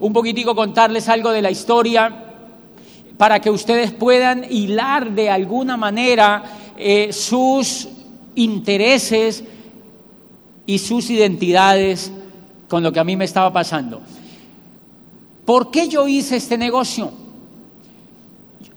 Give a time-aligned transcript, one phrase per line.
[0.00, 2.24] un poquitico contarles algo de la historia
[3.16, 6.44] para que ustedes puedan hilar de alguna manera
[6.76, 7.88] eh, sus
[8.36, 9.42] intereses
[10.66, 12.12] y sus identidades
[12.68, 14.00] con lo que a mí me estaba pasando.
[15.44, 17.10] ¿Por qué yo hice este negocio?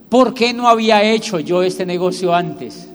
[0.10, 2.88] ¿Por qué no había hecho yo este negocio antes?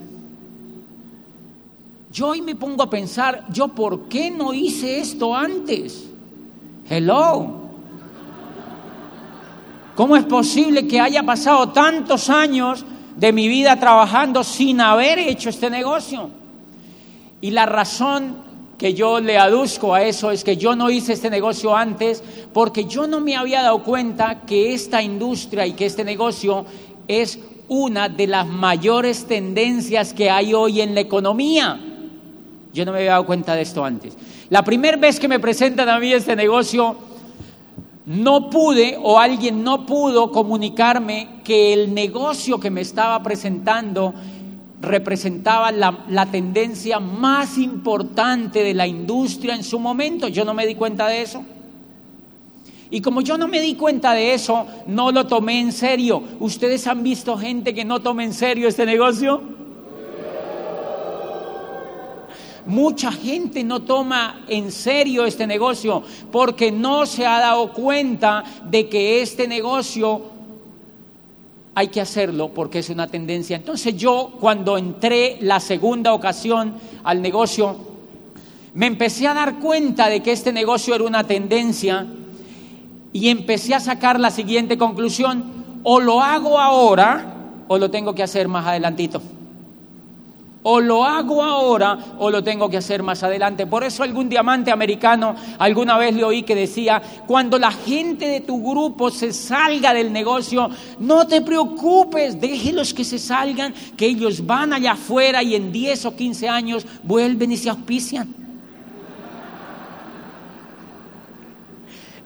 [2.10, 6.08] Yo hoy me pongo a pensar, ¿yo por qué no hice esto antes?
[6.88, 7.65] Hello.
[9.96, 12.84] ¿Cómo es posible que haya pasado tantos años
[13.16, 16.28] de mi vida trabajando sin haber hecho este negocio?
[17.40, 18.36] Y la razón
[18.76, 22.22] que yo le aduzco a eso es que yo no hice este negocio antes
[22.52, 26.66] porque yo no me había dado cuenta que esta industria y que este negocio
[27.08, 27.38] es
[27.68, 31.80] una de las mayores tendencias que hay hoy en la economía.
[32.74, 34.14] Yo no me había dado cuenta de esto antes.
[34.50, 36.96] La primera vez que me presentan a mí este negocio,
[38.06, 44.14] no pude o alguien no pudo comunicarme que el negocio que me estaba presentando
[44.80, 50.28] representaba la, la, tendencia más importante de la industria en su momento.
[50.28, 51.42] Yo no me di cuenta de eso.
[52.90, 56.22] Y como yo no me di cuenta de eso, no lo tomé en serio.
[56.38, 59.42] ¿Ustedes han visto gente que no toma en serio este negocio?
[62.66, 68.88] Mucha gente no toma en serio este negocio porque no se ha dado cuenta de
[68.88, 70.22] que este negocio
[71.76, 73.56] hay que hacerlo porque es una tendencia.
[73.56, 77.76] Entonces yo cuando entré la segunda ocasión al negocio,
[78.74, 82.06] me empecé a dar cuenta de que este negocio era una tendencia
[83.12, 85.44] y empecé a sacar la siguiente conclusión,
[85.82, 87.34] o lo hago ahora
[87.68, 89.22] o lo tengo que hacer más adelantito.
[90.68, 93.68] O lo hago ahora o lo tengo que hacer más adelante.
[93.68, 98.40] Por eso algún diamante americano alguna vez le oí que decía, cuando la gente de
[98.40, 104.44] tu grupo se salga del negocio, no te preocupes, déjelos que se salgan, que ellos
[104.44, 108.34] van allá afuera y en 10 o 15 años vuelven y se auspician.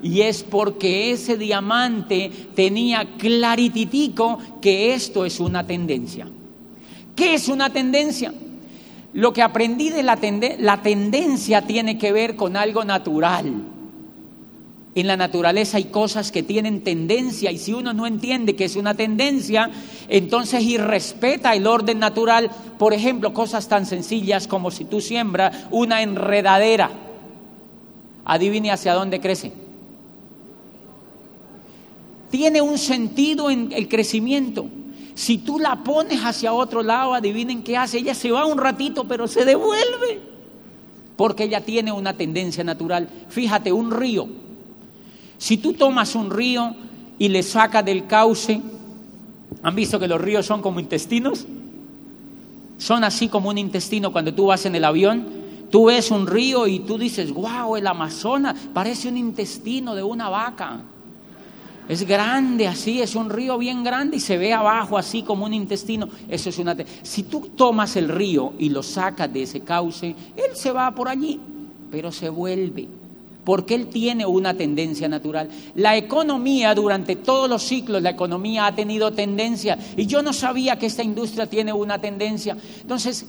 [0.03, 6.27] Y es porque ese diamante tenía clarititico que esto es una tendencia.
[7.21, 8.33] ¿Qué es una tendencia?
[9.13, 10.19] Lo que aprendí de la,
[10.59, 13.53] la tendencia tiene que ver con algo natural.
[14.95, 18.75] En la naturaleza hay cosas que tienen tendencia y si uno no entiende que es
[18.75, 19.71] una tendencia,
[20.09, 22.51] entonces irrespeta el orden natural.
[22.79, 26.91] Por ejemplo, cosas tan sencillas como si tú siembras una enredadera,
[28.25, 29.53] adivine hacia dónde crece.
[32.31, 34.71] Tiene un sentido en el crecimiento.
[35.15, 37.99] Si tú la pones hacia otro lado, adivinen qué hace.
[37.99, 40.21] Ella se va un ratito, pero se devuelve.
[41.17, 43.09] Porque ella tiene una tendencia natural.
[43.29, 44.29] Fíjate, un río.
[45.37, 46.75] Si tú tomas un río
[47.19, 48.61] y le sacas del cauce,
[49.63, 51.47] ¿han visto que los ríos son como intestinos?
[52.79, 55.27] Son así como un intestino cuando tú vas en el avión.
[55.71, 60.29] Tú ves un río y tú dices, wow, el Amazonas parece un intestino de una
[60.29, 60.81] vaca.
[61.91, 65.53] Es grande así, es un río bien grande y se ve abajo así como un
[65.53, 66.09] intestino.
[66.29, 66.77] Eso es una.
[67.03, 71.09] Si tú tomas el río y lo sacas de ese cauce, él se va por
[71.09, 71.41] allí,
[71.91, 72.87] pero se vuelve.
[73.45, 75.51] Porque él tiene una tendencia natural.
[75.75, 79.77] La economía, durante todos los ciclos, la economía ha tenido tendencia.
[79.97, 82.57] Y yo no sabía que esta industria tiene una tendencia.
[82.83, 83.27] Entonces,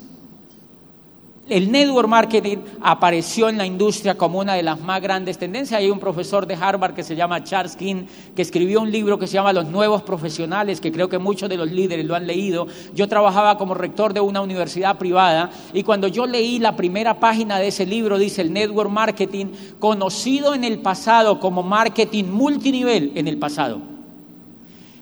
[1.50, 5.79] el network marketing apareció en la industria como una de las más grandes tendencias.
[5.79, 9.28] Hay un profesor de Harvard que se llama Charles King, que escribió un libro que
[9.28, 12.68] se llama Los Nuevos Profesionales, que creo que muchos de los líderes lo han leído.
[12.94, 17.58] Yo trabajaba como rector de una universidad privada y cuando yo leí la primera página
[17.59, 19.47] de ese libro, dice el network marketing,
[19.79, 23.81] conocido en el pasado como marketing multinivel en el pasado.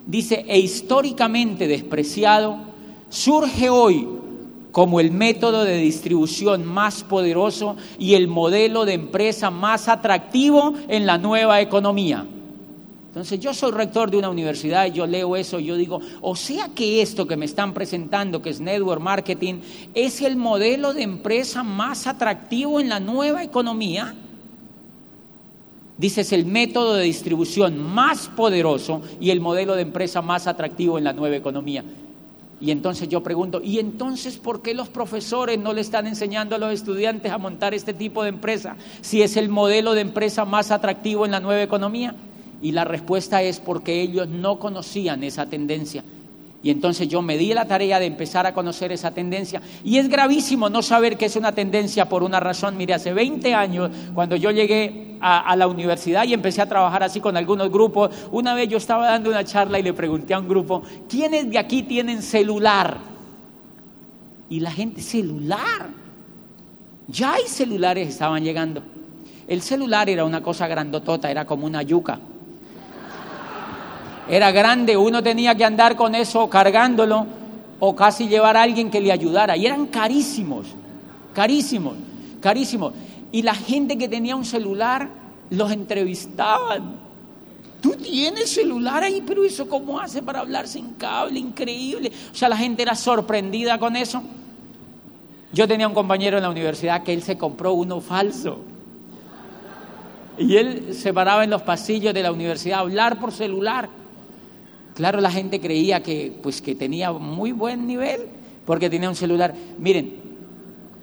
[0.07, 2.57] Dice, e históricamente despreciado,
[3.09, 4.18] surge hoy
[4.71, 11.05] como el método de distribución más poderoso y el modelo de empresa más atractivo en
[11.05, 12.25] la nueva economía.
[13.07, 16.35] Entonces yo soy rector de una universidad y yo leo eso y yo digo, o
[16.35, 19.55] sea que esto que me están presentando, que es Network Marketing,
[19.95, 24.13] es el modelo de empresa más atractivo en la nueva economía.
[25.97, 31.03] Dices el método de distribución más poderoso y el modelo de empresa más atractivo en
[31.03, 31.83] la nueva economía.
[32.61, 36.59] Y entonces yo pregunto, ¿y entonces por qué los profesores no le están enseñando a
[36.59, 40.71] los estudiantes a montar este tipo de empresa si es el modelo de empresa más
[40.71, 42.15] atractivo en la nueva economía?
[42.61, 46.03] Y la respuesta es porque ellos no conocían esa tendencia.
[46.61, 49.61] Y entonces yo me di la tarea de empezar a conocer esa tendencia.
[49.83, 52.75] Y es gravísimo no saber que es una tendencia por una razón.
[52.75, 57.21] Mire, hace 20 años, cuando yo llegué a, la universidad y empecé a trabajar así
[57.21, 60.49] con algunos grupos, una vez yo estaba dando una charla y le pregunté a un
[60.49, 62.97] grupo, ¿quiénes de aquí tienen celular?
[64.49, 65.87] Y la gente, celular.
[67.07, 68.83] Ya hay celulares, estaban llegando.
[69.47, 72.19] El celular era una cosa grandotota, era como una yuca
[74.29, 77.25] era grande, uno tenía que andar con eso cargándolo
[77.79, 79.57] o casi llevar a alguien que le ayudara.
[79.57, 80.67] Y eran carísimos,
[81.33, 81.95] carísimos,
[82.39, 82.93] carísimos.
[83.31, 85.09] Y la gente que tenía un celular
[85.49, 87.09] los entrevistaban.
[87.81, 92.11] Tú tienes celular ahí, pero eso cómo hace para hablar sin cable, increíble.
[92.31, 94.21] O sea, la gente era sorprendida con eso.
[95.53, 98.59] Yo tenía un compañero en la universidad que él se compró uno falso.
[100.37, 103.89] Y él se paraba en los pasillos de la universidad a hablar por celular.
[104.99, 108.23] Claro, la gente creía que, pues, que tenía muy buen nivel
[108.65, 109.55] porque tenía un celular.
[109.77, 110.13] Miren,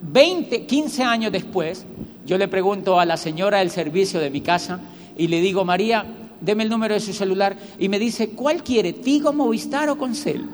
[0.03, 1.87] 20, 15 años después,
[2.27, 4.81] yo le pregunto a la señora del servicio de mi casa
[5.17, 6.05] y le digo, María,
[6.43, 8.93] deme el número de su celular y me dice, ¿cuál quiere?
[8.93, 10.45] ¿Tigo, Movistar o Concel?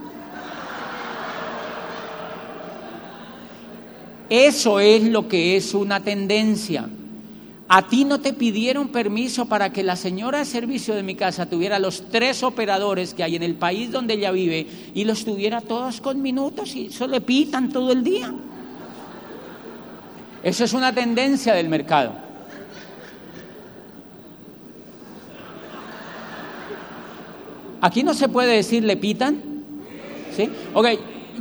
[4.31, 6.89] Eso es lo que es una tendencia.
[7.74, 11.46] A ti no te pidieron permiso para que la señora de servicio de mi casa
[11.46, 15.62] tuviera los tres operadores que hay en el país donde ella vive y los tuviera
[15.62, 18.30] todos con minutos y eso le pitan todo el día.
[20.42, 22.12] Eso es una tendencia del mercado.
[27.80, 29.42] Aquí no se puede decir le pitan.
[30.36, 30.50] ¿Sí?
[30.74, 30.88] Ok,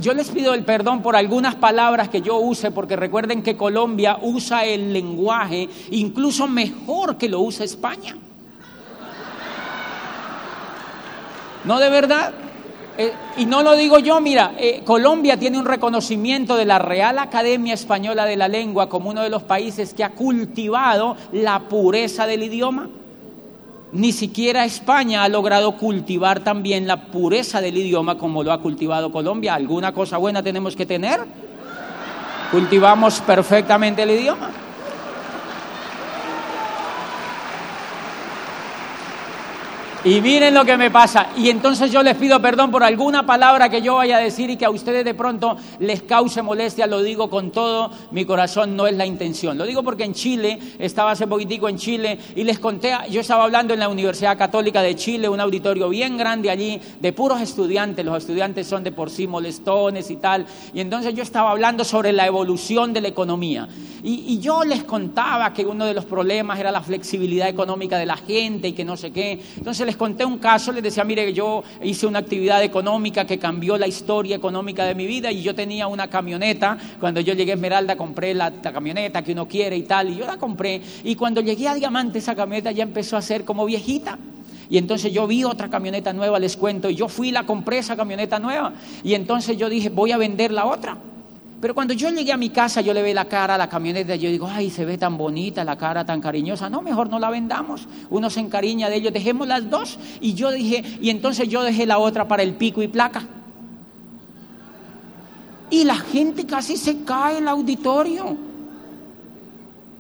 [0.02, 4.18] yo les pido el perdón por algunas palabras que yo use, porque recuerden que Colombia
[4.22, 8.18] usa el lenguaje incluso mejor que lo usa España.
[11.64, 12.34] ¿No de verdad?
[12.98, 17.20] Eh, y no lo digo yo, mira, eh, Colombia tiene un reconocimiento de la Real
[17.20, 22.26] Academia Española de la Lengua como uno de los países que ha cultivado la pureza
[22.28, 22.90] del idioma.
[23.94, 29.12] Ni siquiera España ha logrado cultivar también la pureza del idioma como lo ha cultivado
[29.12, 29.54] Colombia.
[29.54, 31.20] ¿Alguna cosa buena tenemos que tener?
[32.52, 34.50] Cultivamos perfectamente el idioma.
[40.04, 41.28] Y miren lo que me pasa.
[41.38, 44.58] Y entonces yo les pido perdón por alguna palabra que yo vaya a decir y
[44.58, 46.88] que a ustedes de pronto les cause molestia.
[46.88, 49.60] Lo digo con todo mi corazón, no es la intención.
[49.60, 53.44] Lo digo porque en Chile, estaba hace poquitico en Chile y les conté, yo estaba
[53.44, 58.04] hablando en la Universidad Católica de Chile, un auditorio bien grande allí, de puros estudiantes.
[58.04, 60.48] Los estudiantes son de por sí molestones y tal.
[60.74, 63.68] Y entonces yo estaba hablando sobre la evolución de la economía.
[64.04, 68.08] Y, y yo les contaba que uno de los problemas era la flexibilidad económica de
[68.08, 69.40] la gente y que no sé qué.
[69.58, 73.78] Entonces les conté un caso, les decía, mire, yo hice una actividad económica que cambió
[73.78, 76.78] la historia económica de mi vida y yo tenía una camioneta.
[76.98, 80.26] Cuando yo llegué a Esmeralda compré la, camioneta que uno quiere y tal, y yo
[80.26, 80.82] la compré.
[81.04, 84.18] Y cuando llegué a Diamante, esa camioneta ya empezó a ser como viejita.
[84.70, 87.80] Y entonces yo vi otra camioneta nueva, les cuento, y yo fui y la compré
[87.80, 88.72] esa camioneta nueva.
[89.04, 90.98] Y entonces yo dije, voy a vender la otra.
[91.62, 94.16] Pero cuando yo llegué a mi casa, yo le ve la cara a la camioneta
[94.16, 96.72] yo digo, ay, se ve tan bonita, la cara tan cariñosa.
[96.72, 97.88] No, mejor no la vendamos.
[98.10, 100.00] Uno se encariña de ellos, dejemos las dos.
[100.20, 103.28] Y yo dije, y entonces yo dejé la otra para el pico y placa.
[105.70, 108.36] Y la gente casi se cae en el auditorio.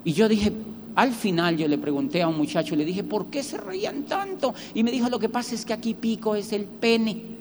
[0.03, 0.51] Y yo dije,
[0.95, 4.55] al final yo le pregunté a un muchacho, le dije, ¿por qué se reían tanto?
[4.73, 7.39] Y me dijo, lo que pasa es que aquí pico es el pene.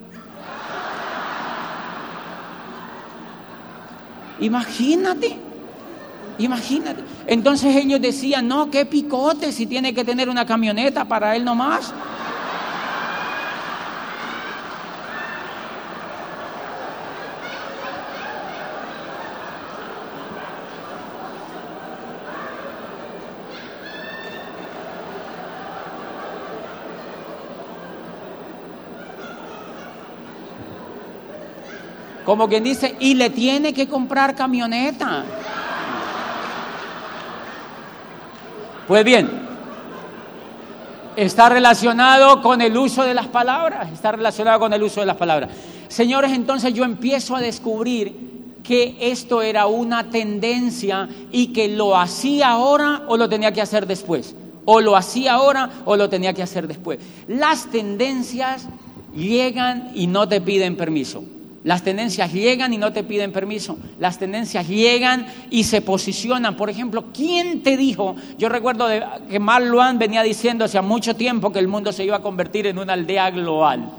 [4.40, 5.37] Imagínate,
[6.38, 7.02] imagínate.
[7.26, 11.92] Entonces ellos decían, no, qué picote si tiene que tener una camioneta para él nomás.
[32.30, 35.25] Como quien dice, y le tiene que comprar camioneta.
[38.87, 39.28] Pues bien,
[41.16, 45.16] está relacionado con el uso de las palabras, está relacionado con el uso de las
[45.16, 45.50] palabras.
[45.88, 52.50] Señores, entonces yo empiezo a descubrir que esto era una tendencia y que lo hacía
[52.50, 54.37] ahora o lo tenía que hacer después.
[54.66, 57.00] O lo hacía ahora o lo tenía que hacer después.
[57.26, 58.68] Las tendencias
[59.16, 61.25] llegan y no te piden permiso.
[61.62, 63.76] Las tendencias llegan y no te piden permiso.
[63.99, 66.57] Las tendencias llegan y se posicionan.
[66.57, 68.17] Por ejemplo, ¿quién te dijo?
[68.38, 68.87] Yo recuerdo
[69.29, 69.67] que Mark
[69.99, 73.31] venía diciendo hace mucho tiempo que el mundo se iba a convertir en una aldea
[73.31, 73.90] global.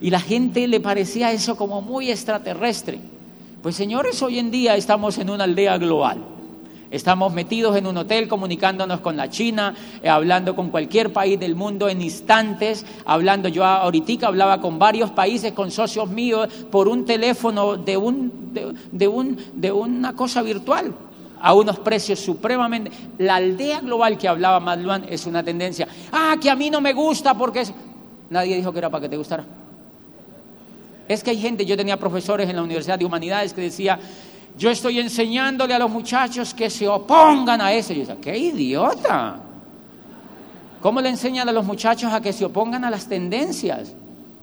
[0.00, 2.98] Y la gente le parecía eso como muy extraterrestre.
[3.62, 6.24] Pues señores, hoy en día estamos en una aldea global.
[6.92, 11.56] Estamos metidos en un hotel comunicándonos con la China, eh, hablando con cualquier país del
[11.56, 17.06] mundo en instantes, hablando yo ahorita hablaba con varios países, con socios míos, por un
[17.06, 18.52] teléfono de, un,
[18.92, 20.94] de, un, de una cosa virtual
[21.40, 22.92] a unos precios supremamente...
[23.18, 25.88] La aldea global que hablaba Madluan es una tendencia.
[26.12, 27.64] Ah, que a mí no me gusta porque
[28.32, 29.44] Nadie dijo que era para que te gustara.
[31.06, 33.98] Es que hay gente, yo tenía profesores en la Universidad de Humanidades que decía,
[34.58, 37.92] yo estoy enseñándole a los muchachos que se opongan a eso.
[37.92, 39.36] Yo decía, qué idiota.
[40.80, 43.94] ¿Cómo le enseñan a los muchachos a que se opongan a las tendencias?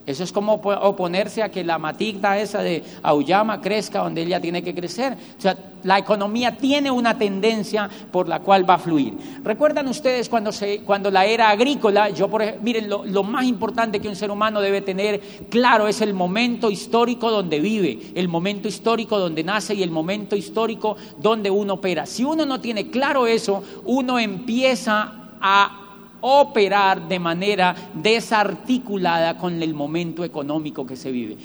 [0.10, 4.64] Eso es como oponerse a que la matigda esa de Auyama crezca donde ella tiene
[4.64, 5.14] que crecer.
[5.38, 9.16] O sea, la economía tiene una tendencia por la cual va a fluir.
[9.44, 12.10] ¿Recuerdan ustedes cuando, se, cuando la era agrícola?
[12.10, 16.02] Yo, por miren, lo, lo más importante que un ser humano debe tener claro es
[16.02, 21.52] el momento histórico donde vive, el momento histórico donde nace y el momento histórico donde
[21.52, 22.08] uno opera.
[22.08, 25.89] Si uno no tiene claro eso, uno empieza a
[26.22, 31.38] operar de manera desarticulada con el momento económico que se vive.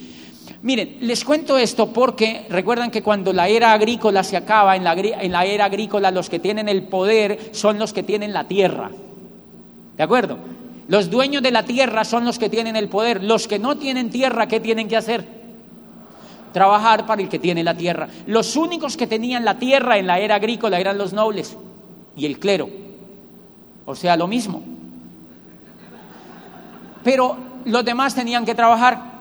[0.62, 4.94] Miren, les cuento esto porque recuerdan que cuando la era agrícola se acaba, en la,
[4.94, 8.90] en la era agrícola los que tienen el poder son los que tienen la tierra.
[9.96, 10.38] ¿De acuerdo?
[10.88, 13.22] Los dueños de la tierra son los que tienen el poder.
[13.22, 15.24] Los que no tienen tierra, ¿qué tienen que hacer?
[16.52, 18.08] Trabajar para el que tiene la tierra.
[18.26, 21.56] Los únicos que tenían la tierra en la era agrícola eran los nobles
[22.16, 22.83] y el clero.
[23.86, 24.62] O sea, lo mismo.
[27.02, 29.12] Pero los demás tenían que trabajar.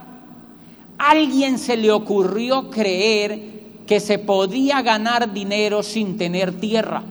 [0.98, 3.53] alguien se le ocurrió creer
[3.86, 7.03] que se podía ganar dinero sin tener tierra.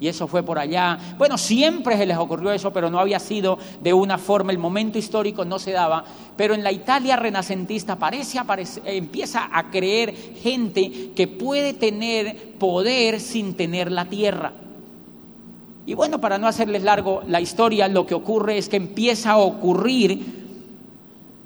[0.00, 0.98] Y eso fue por allá.
[1.16, 4.98] Bueno, siempre se les ocurrió eso, pero no había sido de una forma, el momento
[4.98, 6.04] histórico no se daba.
[6.36, 8.40] Pero en la Italia renacentista parece,
[8.84, 10.12] empieza a creer
[10.42, 14.52] gente que puede tener poder sin tener la tierra.
[15.84, 19.38] Y bueno, para no hacerles largo la historia, lo que ocurre es que empieza a
[19.38, 20.42] ocurrir,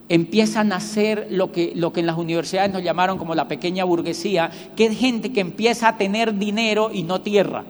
[0.08, 3.84] empieza a nacer lo que, lo que en las universidades nos llamaron como la pequeña
[3.84, 7.64] burguesía, que es gente que empieza a tener dinero y no tierra.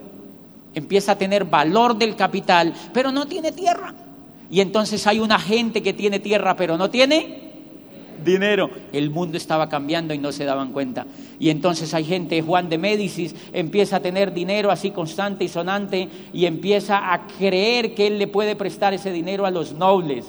[0.74, 3.94] Empieza a tener valor del capital, pero no tiene tierra.
[4.50, 7.45] Y entonces hay una gente que tiene tierra, pero no tiene
[8.24, 8.70] dinero.
[8.92, 11.06] El mundo estaba cambiando y no se daban cuenta.
[11.38, 16.08] Y entonces hay gente, Juan de Médicis, empieza a tener dinero así constante y sonante
[16.32, 20.26] y empieza a creer que él le puede prestar ese dinero a los nobles.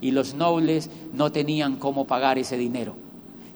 [0.00, 2.94] Y los nobles no tenían cómo pagar ese dinero.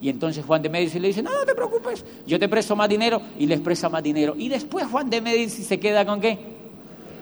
[0.03, 2.89] Y entonces Juan de Médicis le dice, no, no te preocupes, yo te presto más
[2.89, 4.35] dinero y les presta más dinero.
[4.37, 6.41] Y después Juan de Médicis se queda con qué?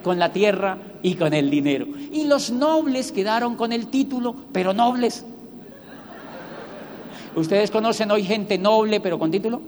[0.02, 1.86] Con la tierra y con el dinero.
[2.10, 5.26] Y los nobles quedaron con el título, pero nobles
[7.36, 9.60] ¿Ustedes conocen hoy gente noble pero con título?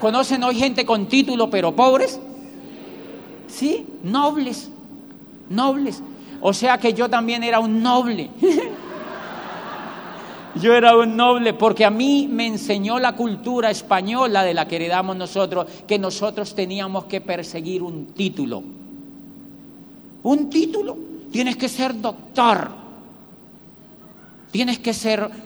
[0.00, 2.20] ¿Conocen hoy gente con título pero pobres?
[3.48, 4.70] Sí, nobles,
[5.48, 6.02] nobles.
[6.40, 8.28] O sea que yo también era un noble.
[10.60, 14.76] yo era un noble porque a mí me enseñó la cultura española de la que
[14.76, 18.62] heredamos nosotros, que nosotros teníamos que perseguir un título.
[20.22, 20.98] Un título.
[21.32, 22.70] Tienes que ser doctor.
[24.50, 25.45] Tienes que ser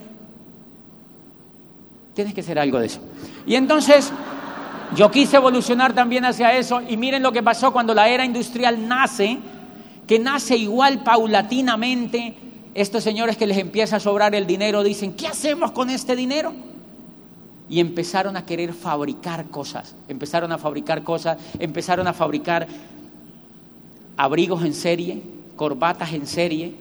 [2.21, 3.01] Tienes que ser algo de eso.
[3.47, 4.13] Y entonces
[4.95, 8.87] yo quise evolucionar también hacia eso y miren lo que pasó cuando la era industrial
[8.87, 9.39] nace,
[10.07, 12.35] que nace igual paulatinamente.
[12.75, 16.53] Estos señores que les empieza a sobrar el dinero dicen, ¿qué hacemos con este dinero?
[17.71, 22.69] Y empezaron a querer fabricar cosas, empezaron a fabricar cosas, empezaron a fabricar
[24.19, 25.23] abrigos en serie,
[25.57, 26.75] corbatas en serie,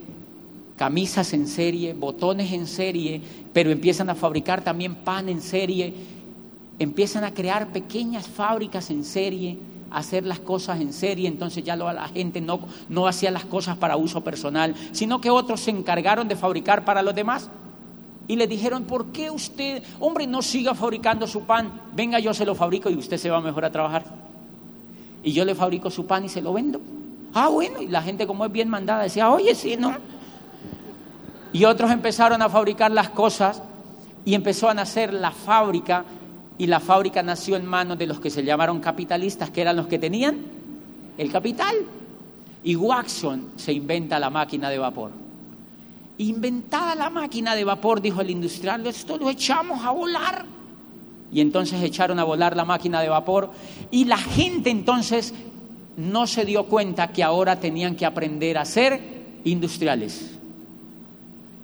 [0.79, 3.21] camisas en serie, botones en serie,
[3.51, 5.93] pero empiezan a fabricar también pan en serie,
[6.79, 9.57] empiezan a crear pequeñas fábricas en serie,
[9.91, 13.98] hacer las cosas en serie, entonces ya la gente no, no hacía las cosas para
[13.98, 17.50] uso personal, sino que otros se encargaron de fabricar para los demás.
[18.29, 21.74] Y le dijeron, ¿por qué usted, hombre, no siga fabricando su pan?
[21.93, 24.05] Venga, yo se lo fabrico y usted se va mejor a trabajar.
[25.24, 26.79] Y yo le fabrico su pan y se lo vendo.
[27.33, 29.93] Ah, bueno, y la gente como es bien mandada decía, oye, sí, no,
[31.51, 33.62] y otros empezaron a fabricar las cosas
[34.25, 36.06] y empezó a nacer la fábrica
[36.58, 39.88] y la fábrica nació en manos de los que se llamaron capitalistas, que eran los
[39.88, 40.38] que tenían
[41.18, 41.75] el capital.
[42.63, 45.12] Y Watson se inventa la máquina de vapor.
[46.18, 50.46] Inventada la máquina de vapor, dijo el industrial, esto lo echamos a volar.
[51.32, 53.51] Y entonces echaron a volar la máquina de vapor
[53.89, 55.34] y la gente entonces
[55.96, 59.00] no se dio cuenta que ahora tenían que aprender a ser
[59.46, 60.38] industriales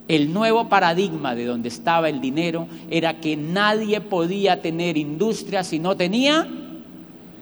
[0.07, 5.79] El nuevo paradigma de donde estaba el dinero era que nadie podía tener industria si
[5.79, 6.47] no tenía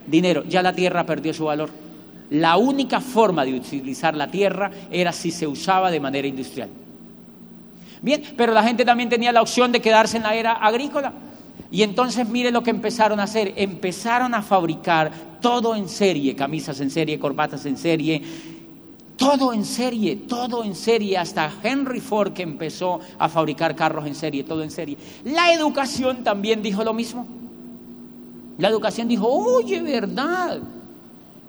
[0.08, 0.44] dinero.
[0.48, 1.70] Ya la tierra perdió su valor.
[2.30, 6.70] La única forma de utilizar la tierra era si se usaba de manera industrial.
[8.02, 11.14] Bien, pero la gente también tenía la opción de quedarse en la era agrícola.
[11.70, 13.54] Y entonces mire lo que empezaron a hacer.
[13.56, 18.22] Empezaron a fabricar todo en serie, camisas en serie, corbatas en serie,
[19.24, 24.16] todo en serie, todo en serie, hasta Henry Ford que empezó a fabricar carros en
[24.16, 24.98] serie, todo en serie.
[25.24, 27.26] La educación también dijo lo mismo.
[28.58, 30.60] La educación dijo, oye, ¿verdad?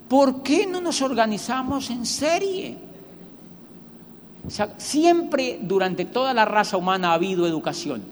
[0.09, 2.79] ¿Por qué no nos organizamos en serie?
[4.77, 8.03] siempre durante toda la raza humana ha habido educación.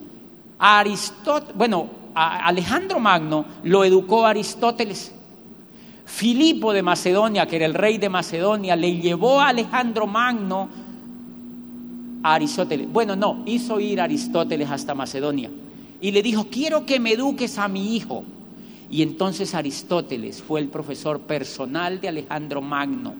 [0.58, 5.12] Aristóteles, bueno, a Alejandro Magno lo educó Aristóteles.
[6.12, 10.68] Filipo de Macedonia, que era el rey de Macedonia, le llevó a Alejandro Magno
[12.22, 12.92] a Aristóteles.
[12.92, 15.50] Bueno, no, hizo ir a Aristóteles hasta Macedonia
[16.02, 18.24] y le dijo, quiero que me eduques a mi hijo.
[18.90, 23.14] Y entonces Aristóteles fue el profesor personal de Alejandro Magno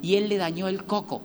[0.00, 1.20] y él le dañó el coco.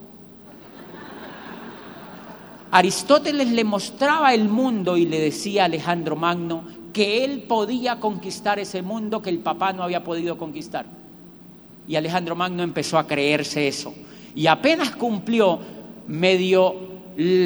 [2.72, 8.60] Aristóteles le mostraba el mundo y le decía a Alejandro Magno que él podía conquistar
[8.60, 10.86] ese mundo que el papá no había podido conquistar.
[11.88, 13.93] Y Alejandro Magno empezó a creerse eso.
[14.36, 15.60] Y apenas cumplió,
[16.08, 16.89] medio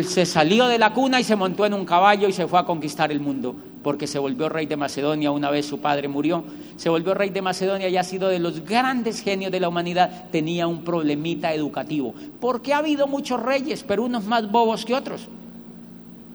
[0.03, 2.63] se salió de la cuna y se montó en un caballo y se fue a
[2.63, 6.43] conquistar el mundo, porque se volvió rey de Macedonia una vez su padre murió.
[6.77, 10.25] Se volvió rey de Macedonia y ha sido de los grandes genios de la humanidad.
[10.31, 15.27] Tenía un problemita educativo, porque ha habido muchos reyes, pero unos más bobos que otros.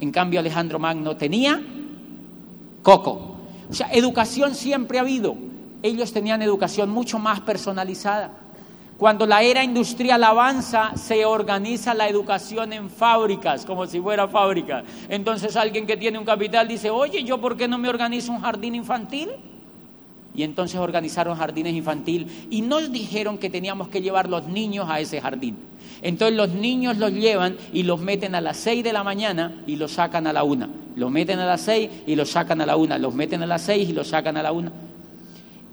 [0.00, 1.60] En cambio, Alejandro Magno tenía
[2.88, 3.36] coco.
[3.70, 5.36] O sea, educación siempre ha habido.
[5.82, 8.30] Ellos tenían educación mucho más personalizada.
[8.96, 14.84] Cuando la era industrial avanza, se organiza la educación en fábricas, como si fuera fábrica.
[15.10, 18.40] Entonces alguien que tiene un capital dice, oye, ¿yo por qué no me organizo un
[18.40, 19.28] jardín infantil?
[20.38, 25.00] Y entonces organizaron jardines infantil y nos dijeron que teníamos que llevar los niños a
[25.00, 25.56] ese jardín.
[26.00, 29.74] Entonces los niños los llevan y los meten a las 6 de la mañana y
[29.74, 30.68] los sacan a la una.
[30.94, 32.98] Los meten a las 6 y los sacan a la una.
[32.98, 34.70] Los meten a las 6 y los sacan a la una.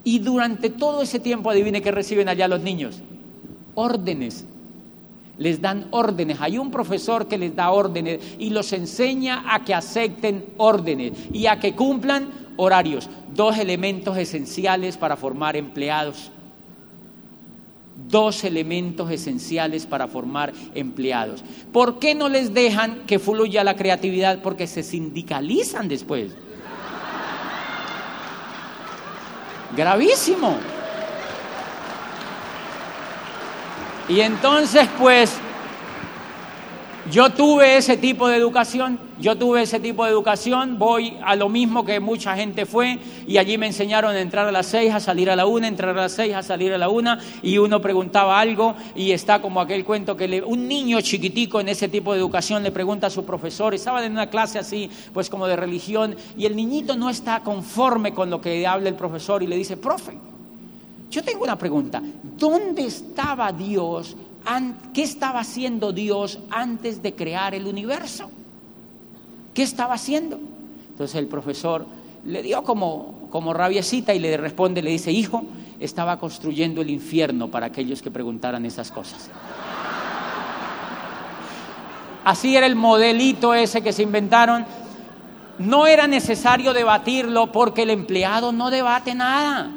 [0.03, 3.03] Y durante todo ese tiempo, adivine qué reciben allá los niños.
[3.75, 4.47] Órdenes.
[5.37, 6.41] Les dan órdenes.
[6.41, 11.45] Hay un profesor que les da órdenes y los enseña a que acepten órdenes y
[11.45, 13.09] a que cumplan horarios.
[13.33, 16.31] Dos elementos esenciales para formar empleados
[18.09, 21.43] dos elementos esenciales para formar empleados.
[21.71, 24.39] ¿Por qué no les dejan que fluya la creatividad?
[24.41, 26.31] Porque se sindicalizan después.
[29.75, 30.57] Gravísimo.
[34.07, 35.33] Y entonces, pues,
[37.11, 41.49] yo tuve ese tipo de educación, yo tuve ese tipo de educación, voy a lo
[41.49, 44.99] mismo que mucha gente fue y allí me enseñaron a entrar a las seis, a
[44.99, 47.79] salir a la una, entrar a las seis, a salir a la una y uno
[47.79, 52.19] preguntaba algo y está como aquel cuento que un niño chiquitico en ese tipo de
[52.19, 56.15] educación le pregunta a su profesor, estaba en una clase así, pues como de religión
[56.35, 59.77] y el niñito no está conforme con lo que habla el profesor y le dice,
[59.77, 60.17] profe,
[61.11, 62.01] yo tengo una pregunta,
[62.37, 64.17] ¿dónde estaba Dios
[64.93, 68.29] ¿qué estaba haciendo Dios antes de crear el universo?
[69.53, 70.39] ¿Qué estaba haciendo?
[70.89, 71.85] Entonces el profesor
[72.25, 75.43] le dio como, como rabiecita y le responde, le dice, hijo,
[75.79, 79.29] estaba construyendo el infierno para aquellos que preguntaran esas cosas.
[82.23, 84.65] Así era el modelito ese que se inventaron.
[85.59, 89.71] No era necesario debatirlo porque el empleado no debate nada.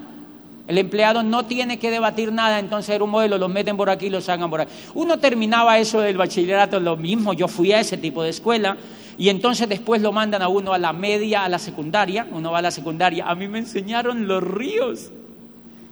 [0.69, 4.11] El empleado no tiene que debatir nada, entonces era un modelo, los meten por aquí
[4.11, 4.73] los sacan por aquí.
[4.95, 8.77] Uno terminaba eso del bachillerato, lo mismo, yo fui a ese tipo de escuela,
[9.17, 12.59] y entonces después lo mandan a uno a la media, a la secundaria, uno va
[12.59, 13.27] a la secundaria.
[13.27, 15.11] A mí me enseñaron los ríos.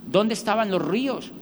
[0.06, 1.32] ¿Dónde estaban los ríos?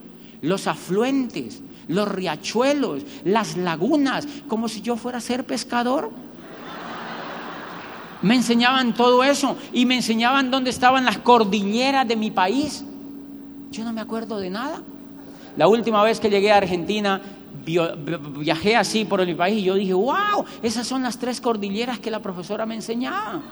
[0.41, 6.13] Los afluentes, los riachuelos, las lagunas, como si yo fuera a ser pescador.
[8.23, 12.85] Me enseñaban todo eso y me enseñaban dónde estaban las cordilleras de mi país.
[13.75, 14.81] Yo no me acuerdo de nada.
[15.57, 17.21] La última vez que llegué a Argentina,
[17.67, 22.09] viajé así por el país y yo dije, wow, esas son las tres cordilleras que
[22.09, 23.43] la profesora me enseñaba.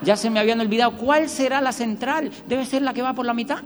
[0.00, 0.92] Ya se me habían olvidado.
[0.92, 2.30] ¿Cuál será la central?
[2.48, 3.58] ¿Debe ser la que va por la mitad?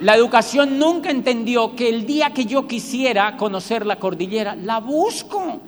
[0.00, 5.60] La educación nunca entendió que el día que yo quisiera conocer la cordillera, la busco.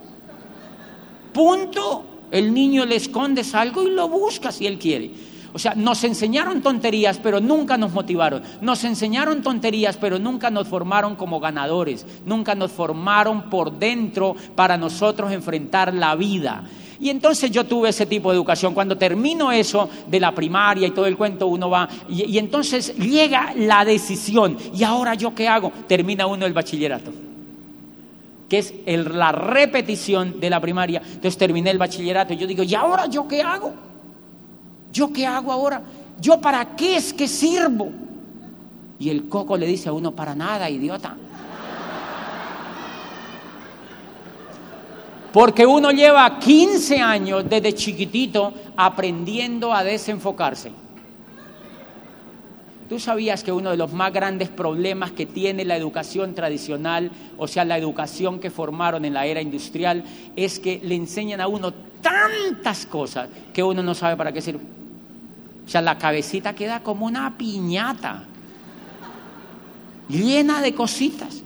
[1.32, 2.04] Punto.
[2.32, 5.28] El niño le escondes algo y lo busca si él quiere.
[5.52, 8.42] O sea, nos enseñaron tonterías, pero nunca nos motivaron.
[8.60, 12.06] Nos enseñaron tonterías, pero nunca nos formaron como ganadores.
[12.26, 16.64] Nunca nos formaron por dentro para nosotros enfrentar la vida.
[17.00, 18.74] Y entonces yo tuve ese tipo de educación.
[18.74, 21.88] Cuando termino eso de la primaria y todo el cuento, uno va.
[22.08, 24.56] Y, entonces llega la decisión.
[24.74, 25.72] ¿Y ahora yo qué hago?
[25.86, 27.12] Termina uno el bachillerato
[28.48, 31.02] que es la repetición de la primaria.
[31.04, 33.74] Entonces terminé el bachillerato y yo digo, ¿y ahora yo qué hago?
[34.92, 35.82] ¿Yo qué hago ahora?
[36.20, 37.90] ¿Yo para qué es que sirvo?
[38.98, 41.16] Y el coco le dice a uno, para nada, idiota.
[45.32, 50.72] Porque uno lleva 15 años desde chiquitito aprendiendo a desenfocarse.
[52.88, 57.46] ¿Tú sabías que uno de los más grandes problemas que tiene la educación tradicional, o
[57.46, 61.74] sea, la educación que formaron en la era industrial, es que le enseñan a uno
[62.00, 64.77] tantas cosas que uno no sabe para qué sirve?
[65.68, 68.22] O sea, la cabecita queda como una piñata,
[70.08, 71.42] llena de cositas.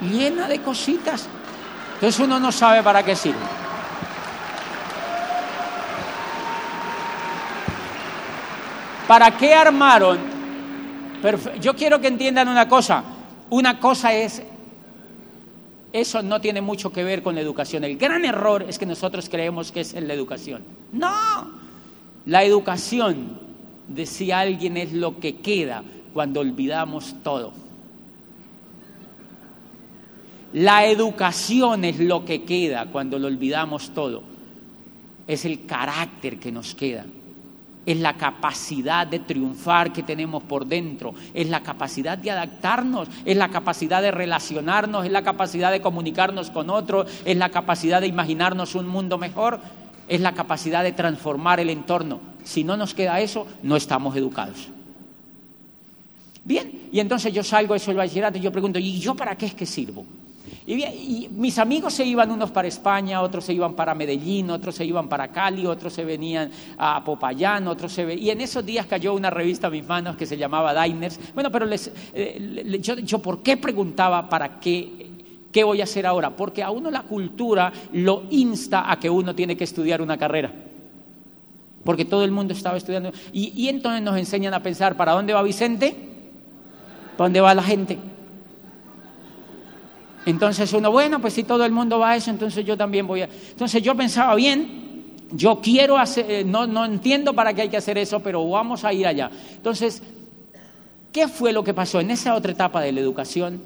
[0.00, 1.28] Llena de cositas.
[1.94, 3.40] Entonces uno no sabe para qué sirve.
[9.08, 10.20] ¿Para qué armaron?
[11.60, 13.02] Yo quiero que entiendan una cosa.
[13.50, 14.40] Una cosa es,
[16.00, 17.84] eso no tiene mucho que ver con la educación.
[17.84, 20.62] El gran error es que nosotros creemos que es en la educación.
[20.92, 21.50] No,
[22.26, 23.38] la educación,
[23.88, 25.82] decía alguien, es lo que queda
[26.12, 27.52] cuando olvidamos todo.
[30.52, 34.22] La educación es lo que queda cuando lo olvidamos todo.
[35.26, 37.06] Es el carácter que nos queda
[37.86, 43.36] es la capacidad de triunfar que tenemos por dentro, es la capacidad de adaptarnos, es
[43.36, 48.08] la capacidad de relacionarnos, es la capacidad de comunicarnos con otros, es la capacidad de
[48.08, 49.60] imaginarnos un mundo mejor,
[50.08, 52.20] es la capacidad de transformar el entorno.
[52.44, 54.68] Si no nos queda eso, no estamos educados.
[56.44, 59.36] Bien, y entonces yo salgo de eso del bachillerato y yo pregunto, ¿y yo para
[59.36, 60.04] qué es que sirvo?
[60.66, 64.84] Y, mis amigos se iban unos para España, otros se iban para Medellín, otros se
[64.84, 69.14] iban para Cali, otros se venían a Popayán, otros se Y en esos días cayó
[69.14, 71.20] una revista a mis manos que se llamaba Diners.
[71.34, 75.10] Bueno, pero les, eh, yo, yo, ¿por qué preguntaba para qué?
[75.52, 76.30] ¿Qué voy a hacer ahora?
[76.30, 80.52] Porque a uno la cultura lo insta a que uno tiene que estudiar una carrera.
[81.84, 83.12] Porque todo el mundo estaba estudiando.
[83.32, 85.94] Y, y entonces nos enseñan a pensar, ¿para dónde va Vicente?
[87.16, 87.98] ¿Para dónde va la gente?
[90.26, 93.22] Entonces uno, bueno, pues si todo el mundo va a eso, entonces yo también voy
[93.22, 93.28] a...
[93.50, 97.76] Entonces yo pensaba, bien, yo quiero hacer, eh, no, no entiendo para qué hay que
[97.76, 99.30] hacer eso, pero vamos a ir allá.
[99.54, 100.02] Entonces,
[101.12, 103.62] ¿qué fue lo que pasó en esa otra etapa de la educación?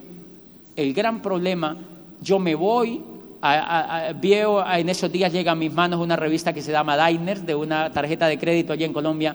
[0.76, 1.78] El gran problema,
[2.20, 3.02] yo me voy,
[3.42, 7.46] a, veo, en esos días llega a mis manos una revista que se llama Diners,
[7.46, 9.34] de una tarjeta de crédito allí en Colombia,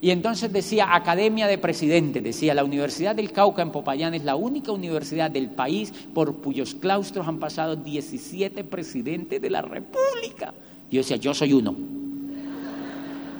[0.00, 4.36] y entonces decía Academia de Presidentes, decía, la Universidad del Cauca en Popayán es la
[4.36, 10.54] única universidad del país por cuyos claustros han pasado 17 presidentes de la República.
[10.88, 11.74] Yo decía, yo soy uno.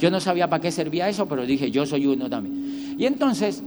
[0.01, 2.97] Yo no sabía para qué servía eso, pero dije, yo soy uno también.
[2.99, 3.63] Y entonces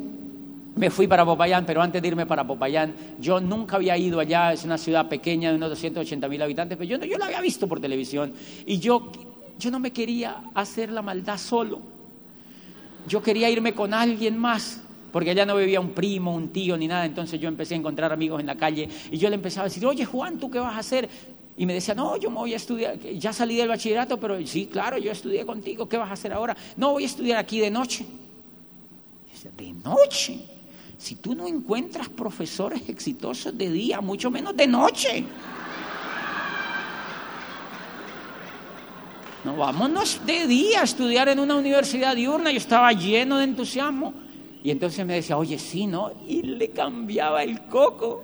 [0.75, 4.51] me fui para Popayán, pero antes de irme para Popayán, yo nunca había ido allá,
[4.51, 7.69] es una ciudad pequeña de unos 280 mil habitantes, pero yo, yo la había visto
[7.69, 8.33] por televisión
[8.65, 9.11] y yo,
[9.57, 12.00] yo no me quería hacer la maldad solo
[13.07, 16.87] yo quería irme con alguien más, porque allá no vivía un primo, un tío ni
[16.87, 19.69] nada, entonces yo empecé a encontrar amigos en la calle y yo le empezaba a
[19.69, 21.09] decir, oye Juan, ¿tú qué vas a hacer?
[21.57, 24.67] Y me decía, no, yo me voy a estudiar, ya salí del bachillerato, pero sí,
[24.67, 26.55] claro, yo estudié contigo, ¿qué vas a hacer ahora?
[26.77, 28.05] No, voy a estudiar aquí de noche.
[29.57, 30.39] de noche.
[30.97, 35.23] Si tú no encuentras profesores exitosos de día, mucho menos de noche.
[39.43, 42.51] No, vámonos de día a estudiar en una universidad diurna.
[42.51, 44.13] Yo estaba lleno de entusiasmo.
[44.63, 46.11] Y entonces me decía, oye, sí, ¿no?
[46.27, 48.23] Y le cambiaba el coco.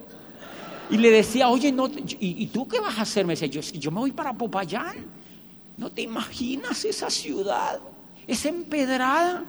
[0.89, 3.25] Y le decía, oye, no, ¿y, tú qué vas a hacer?
[3.25, 5.05] Me decía, yo, yo me voy para Popayán.
[5.75, 7.79] ¿No te imaginas esa ciudad?
[8.27, 9.43] Es empedrada.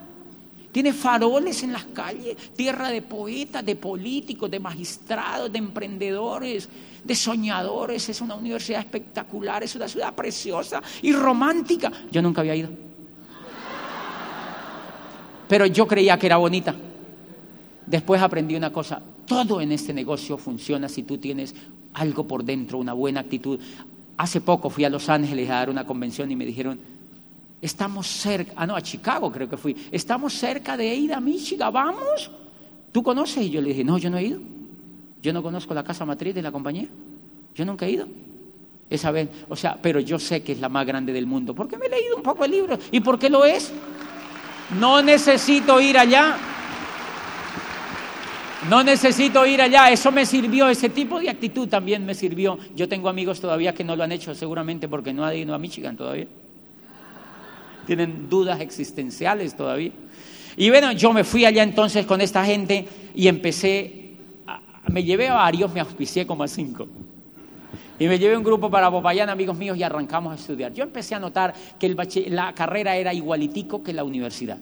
[0.73, 6.69] Tiene faroles en las calles, tierra de poetas, de políticos, de magistrados, de emprendedores,
[7.03, 8.09] de soñadores.
[8.09, 11.91] Es una universidad espectacular, es una ciudad preciosa y romántica.
[12.11, 12.69] Yo nunca había ido.
[15.49, 16.75] Pero yo creía que era bonita.
[17.87, 21.55] Después aprendí una cosa, todo en este negocio funciona si tú tienes
[21.95, 23.59] algo por dentro, una buena actitud.
[24.19, 26.79] Hace poco fui a Los Ángeles a dar una convención y me dijeron,
[27.61, 31.73] estamos cerca, ah no, a Chicago creo que fui, estamos cerca de ir a Michigan,
[31.73, 32.31] vamos.
[32.93, 33.45] ¿Tú conoces?
[33.45, 34.41] Y yo le dije, no, yo no he ido.
[35.21, 36.89] Yo no conozco la casa matriz de la compañía.
[37.55, 38.07] Yo nunca he ido.
[38.89, 41.77] Esa vez, o sea, pero yo sé que es la más grande del mundo, porque
[41.77, 42.79] me he leído un poco el libro.
[42.91, 43.73] ¿Y por qué lo es?
[44.79, 46.37] No necesito ir allá.
[48.69, 52.59] No necesito ir allá, eso me sirvió, ese tipo de actitud también me sirvió.
[52.75, 55.59] Yo tengo amigos todavía que no lo han hecho, seguramente porque no han ido a
[55.59, 56.27] Michigan todavía.
[57.89, 59.93] Tienen dudas existenciales todavía.
[60.59, 64.11] Y bueno, yo me fui allá entonces con esta gente y empecé,
[64.89, 66.87] me llevé a varios, me auspicié como a cinco.
[67.99, 70.75] Y me llevé un grupo para Popayán, amigos míos, y arrancamos a estudiar.
[70.75, 71.89] Yo empecé a notar que
[72.29, 74.59] la carrera era igualitico que la universidad,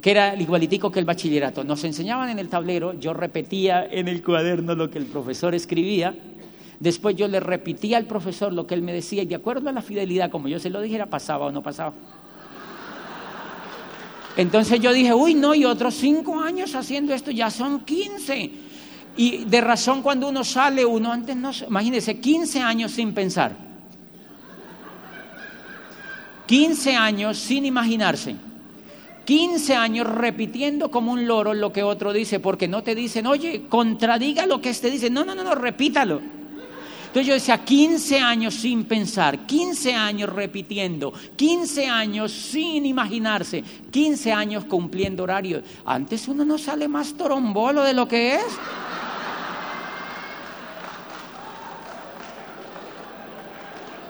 [0.00, 1.62] que era igualitico que el bachillerato.
[1.62, 6.14] Nos enseñaban en el tablero, yo repetía en el cuaderno lo que el profesor escribía,
[6.80, 9.72] después yo le repetía al profesor lo que él me decía, y de acuerdo a
[9.72, 11.92] la fidelidad, como yo se lo dijera, pasaba o no pasaba.
[14.36, 18.50] Entonces yo dije, uy, no, y otros cinco años haciendo esto, ya son quince.
[19.16, 23.56] Y de razón cuando uno sale, uno antes no, imagínese, 15 años sin pensar.
[26.46, 28.36] 15 años sin imaginarse.
[29.24, 33.64] 15 años repitiendo como un loro lo que otro dice, porque no te dicen, oye,
[33.68, 35.10] contradiga lo que este dice.
[35.10, 36.20] No, no, no, no, repítalo.
[37.16, 44.32] Entonces yo decía, 15 años sin pensar, 15 años repitiendo, 15 años sin imaginarse, 15
[44.34, 45.64] años cumpliendo horarios.
[45.86, 48.44] Antes uno no sale más torombolo de lo que es.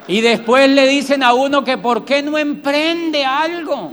[0.08, 3.92] Y después le dicen a uno que por qué no emprende algo.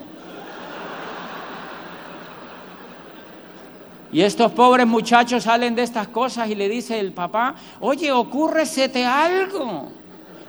[4.13, 9.05] Y estos pobres muchachos salen de estas cosas y le dice el papá, oye, ocúrresete
[9.05, 9.91] algo.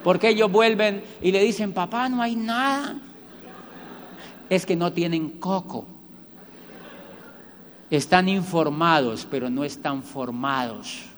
[0.04, 2.96] Porque ellos vuelven y le dicen, papá, no hay nada.
[4.50, 5.86] Es que no tienen coco.
[7.90, 11.13] Están informados, pero no están formados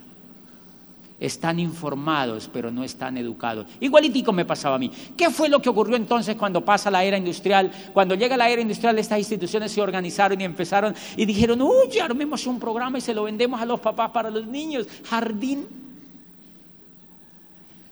[1.19, 3.67] están informados, pero no están educados.
[3.79, 4.91] Igualitico me pasaba a mí.
[5.15, 7.71] ¿Qué fue lo que ocurrió entonces cuando pasa la era industrial?
[7.93, 12.45] Cuando llega la era industrial, estas instituciones se organizaron y empezaron y dijeron, uy, armemos
[12.45, 14.87] un programa y se lo vendemos a los papás para los niños.
[15.05, 15.67] Jardín.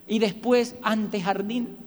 [0.08, 1.78] Y después, antejardín.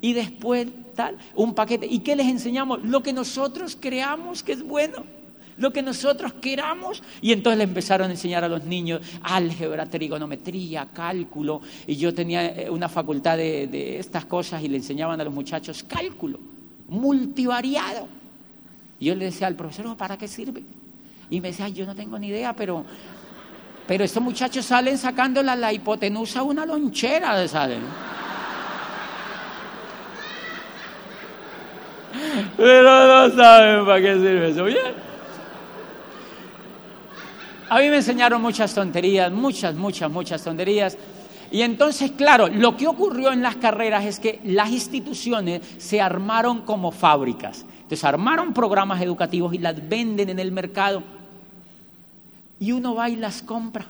[0.00, 1.86] Y después, tal, un paquete.
[1.86, 2.84] ¿Y qué les enseñamos?
[2.84, 5.04] Lo que nosotros creamos que es bueno
[5.56, 7.02] lo que nosotros queramos.
[7.20, 11.60] Y entonces le empezaron a enseñar a los niños álgebra, trigonometría, cálculo.
[11.86, 15.82] Y yo tenía eh, una facultad de, estas cosas y le enseñaban a los muchachos
[15.82, 16.38] cálculo,
[16.88, 18.08] multivariado.
[18.98, 20.62] Y yo le decía al profesor, oh, ¿para qué sirve?
[21.30, 22.84] Y me decía, yo no tengo ni idea, pero,
[23.86, 27.82] pero estos muchachos salen sacando la, hipotenusa a una lonchera, ¿salen?
[32.56, 34.64] Pero no saben para qué sirve eso.
[34.64, 35.11] Bien.
[37.68, 40.96] A mí me enseñaron muchas tonterías, muchas, muchas, muchas tonterías.
[41.50, 46.62] Y entonces, claro, lo que ocurrió en las carreras es que las instituciones se armaron
[46.62, 47.64] como fábricas.
[47.74, 51.02] Entonces, armaron programas educativos y las venden en el mercado.
[52.58, 53.86] Y uno va y las compra.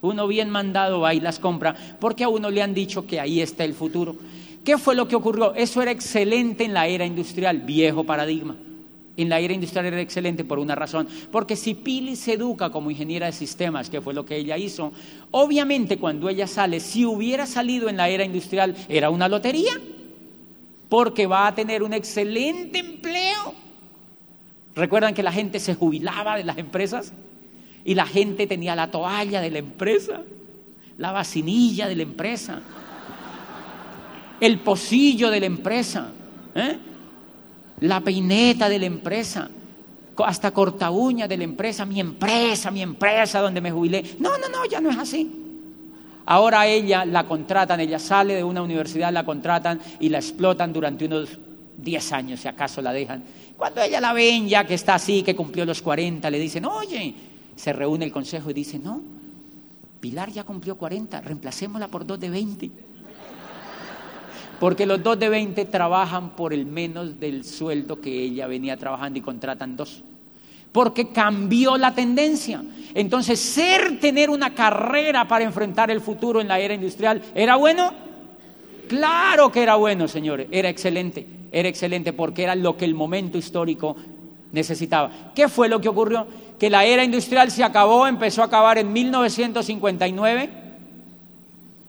[0.00, 3.40] Uno bien mandado va y las compra porque a uno le han dicho que ahí
[3.40, 4.16] está el futuro.
[4.64, 5.54] ¿Qué fue lo que ocurrió?
[5.54, 8.54] Eso era excelente en la era industrial, viejo paradigma
[9.18, 12.90] en la era industrial era excelente por una razón, porque si Pili se educa como
[12.90, 14.92] ingeniera de sistemas, que fue lo que ella hizo,
[15.32, 19.72] obviamente cuando ella sale, si hubiera salido en la era industrial, era una lotería,
[20.88, 23.54] porque va a tener un excelente empleo.
[24.76, 27.12] ¿Recuerdan que la gente se jubilaba de las empresas?
[27.84, 30.22] Y la gente tenía la toalla de la empresa,
[30.96, 32.60] la vacinilla de la empresa,
[34.40, 36.12] el pocillo de la empresa.
[36.54, 36.78] ¿eh?
[37.80, 39.48] La peineta de la empresa,
[40.24, 44.16] hasta corta uña de la empresa, mi empresa, mi empresa donde me jubilé.
[44.18, 45.30] No, no, no, ya no es así.
[46.26, 51.06] Ahora ella la contratan, ella sale de una universidad, la contratan y la explotan durante
[51.06, 51.38] unos
[51.78, 53.24] 10 años, si acaso la dejan.
[53.56, 57.14] Cuando ella la ven ya que está así, que cumplió los 40, le dicen, oye,
[57.56, 59.00] se reúne el consejo y dice, no,
[60.00, 62.70] Pilar ya cumplió 40, reemplacémosla por dos de 20.
[64.58, 69.18] Porque los dos de 20 trabajan por el menos del sueldo que ella venía trabajando
[69.18, 70.02] y contratan dos.
[70.72, 72.62] Porque cambió la tendencia.
[72.94, 77.92] Entonces, ser, tener una carrera para enfrentar el futuro en la era industrial, ¿era bueno?
[78.88, 80.48] Claro que era bueno, señores.
[80.50, 81.26] Era excelente.
[81.52, 83.96] Era excelente porque era lo que el momento histórico
[84.52, 85.32] necesitaba.
[85.34, 86.26] ¿Qué fue lo que ocurrió?
[86.58, 90.67] Que la era industrial se acabó, empezó a acabar en 1959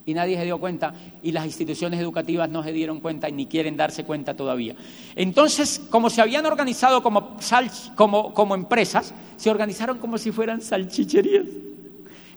[0.10, 0.92] y nadie se dio cuenta
[1.22, 4.76] y las instituciones educativas no se dieron cuenta y ni quieren darse cuenta todavía.
[5.16, 7.38] Entonces, como se habían organizado como,
[7.96, 11.46] como, como empresas, se organizaron como si fueran salchicherías.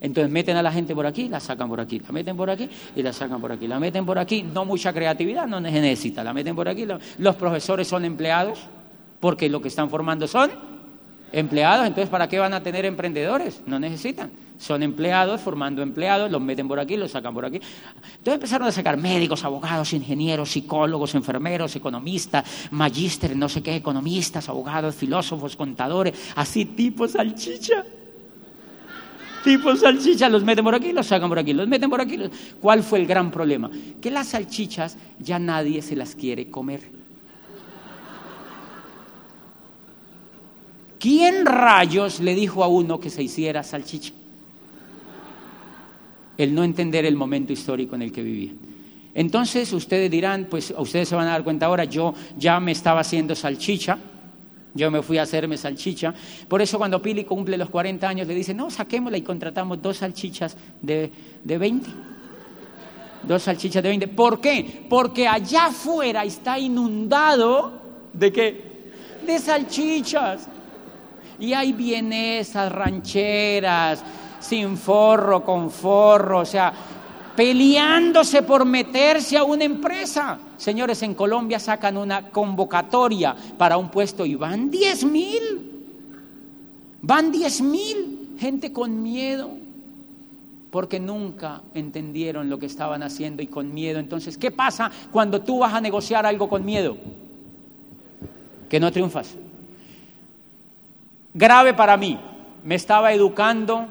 [0.02, 2.68] Entonces meten a la gente por aquí, la sacan por aquí, la meten por aquí
[2.94, 4.42] y la sacan por aquí, la meten por aquí.
[4.42, 6.86] No mucha creatividad, no necesita, la meten por aquí.
[7.18, 8.58] Los profesores son empleados
[9.18, 10.50] porque lo que están formando son
[11.32, 11.86] empleados.
[11.86, 13.62] Entonces, ¿para qué van a tener emprendedores?
[13.64, 14.30] No necesitan.
[14.62, 17.56] Son empleados formando empleados, los meten por aquí, los sacan por aquí.
[17.56, 24.48] Entonces empezaron a sacar médicos, abogados, ingenieros, psicólogos, enfermeros, economistas, magísteres, no sé qué, economistas,
[24.48, 27.84] abogados, filósofos, contadores, así tipo salchicha.
[29.42, 32.20] Tipo salchicha, los meten por aquí, los sacan por aquí, los meten por aquí.
[32.60, 33.68] ¿Cuál fue el gran problema?
[34.00, 36.82] Que las salchichas ya nadie se las quiere comer.
[41.00, 44.21] ¿Quién rayos le dijo a uno que se hiciera salchicha?
[46.36, 48.52] El no entender el momento histórico en el que vivía.
[49.14, 53.00] Entonces ustedes dirán, pues ustedes se van a dar cuenta ahora, yo ya me estaba
[53.00, 53.98] haciendo salchicha,
[54.74, 56.14] yo me fui a hacerme salchicha.
[56.48, 59.98] Por eso cuando Pili cumple los 40 años le dice, no, saquémosla y contratamos dos
[59.98, 61.10] salchichas de,
[61.44, 61.90] de 20.
[63.24, 64.08] Dos salchichas de 20.
[64.08, 64.86] ¿Por qué?
[64.88, 67.80] Porque allá afuera está inundado
[68.12, 68.72] de qué?
[69.26, 70.48] De salchichas.
[71.38, 74.02] Y ahí vienen esas rancheras,
[74.42, 76.72] sin forro, con forro, o sea,
[77.34, 80.38] peleándose por meterse a una empresa.
[80.56, 85.70] Señores, en Colombia sacan una convocatoria para un puesto y van 10 mil.
[87.00, 88.36] Van 10 mil.
[88.38, 89.50] Gente con miedo.
[90.70, 93.98] Porque nunca entendieron lo que estaban haciendo y con miedo.
[93.98, 96.96] Entonces, ¿qué pasa cuando tú vas a negociar algo con miedo?
[98.68, 99.34] Que no triunfas.
[101.34, 102.18] Grave para mí.
[102.64, 103.88] Me estaba educando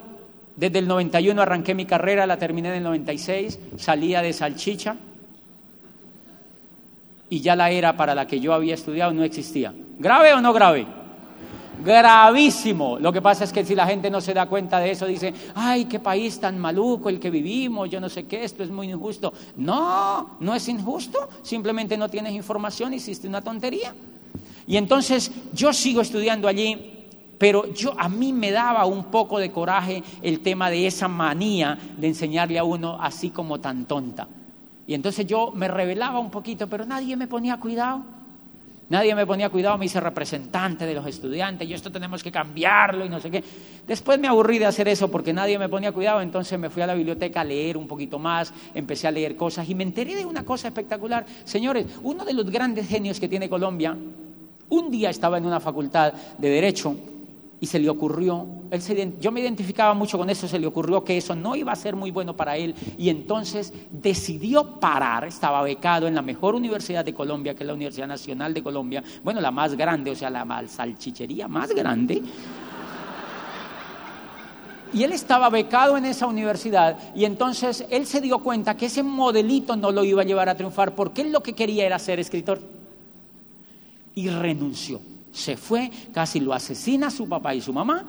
[0.62, 4.96] desde el 91 arranqué mi carrera, la terminé en el 96, salía de salchicha
[7.32, 9.74] y ya la era para la que yo había estudiado no existía.
[9.98, 10.86] ¿Grave o no grave?
[11.84, 13.00] Gravísimo.
[13.00, 15.34] Lo que pasa es que si la gente no se da cuenta de eso, dice,
[15.56, 18.88] ay, qué país tan maluco el que vivimos, yo no sé qué, esto es muy
[18.92, 19.34] injusto.
[19.56, 23.96] No, no es injusto, simplemente no tienes información, hiciste una tontería.
[24.68, 27.01] Y entonces yo sigo estudiando allí
[27.42, 31.76] pero yo a mí me daba un poco de coraje el tema de esa manía
[31.98, 34.28] de enseñarle a uno así como tan tonta.
[34.86, 38.04] Y entonces yo me revelaba un poquito, pero nadie me ponía cuidado.
[38.90, 43.06] Nadie me ponía cuidado, me hice representante de los estudiantes, y esto tenemos que cambiarlo
[43.08, 43.44] y no sé qué.
[43.88, 46.88] Después me aburrí de hacer eso porque nadie me ponía cuidado, entonces me fui a
[46.88, 50.28] la biblioteca a leer un poquito más, empecé a leer cosas y me enteré de
[50.28, 51.26] una cosa espectacular.
[51.44, 53.98] Señores, uno de los grandes genios que tiene Colombia,
[54.70, 56.96] un día estaba en una facultad de Derecho
[57.62, 61.16] y se le ocurrió, él yo me identificaba mucho con eso, se le ocurrió que
[61.16, 66.08] eso no iba a ser muy bueno para él y entonces decidió parar, estaba becado
[66.08, 69.52] en la mejor universidad de Colombia, que es la Universidad Nacional de Colombia, bueno, la
[69.52, 72.24] más grande, o sea, la salchichería más grande.
[74.92, 79.04] Y él estaba becado en esa universidad y entonces él se dio cuenta que ese
[79.04, 82.20] modelito no lo iba a llevar a triunfar porque él lo que quería era ser
[82.20, 82.60] escritor.
[84.16, 88.06] Y renunció se fue, casi lo asesina su papá y su mamá,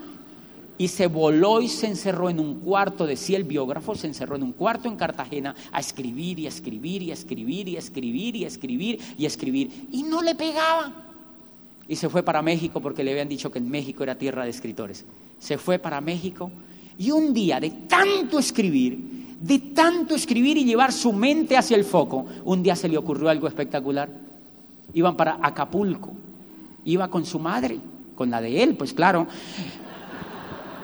[0.79, 4.43] y se voló y se encerró en un cuarto, decía el biógrafo, se encerró en
[4.43, 8.37] un cuarto en Cartagena a escribir y a escribir y a escribir y a escribir
[8.37, 9.89] y a escribir y a escribir.
[9.93, 10.93] Y no le pegaba.
[11.87, 14.51] Y se fue para México porque le habían dicho que en México era tierra de
[14.51, 15.05] escritores.
[15.39, 16.51] Se fue para México
[16.99, 21.85] y un día de tanto escribir, de tanto escribir y llevar su mente hacia el
[21.85, 24.09] foco, un día se le ocurrió algo espectacular.
[24.95, 26.13] Iban para Acapulco
[26.85, 27.79] Iba con su madre,
[28.15, 29.27] con la de él, pues claro,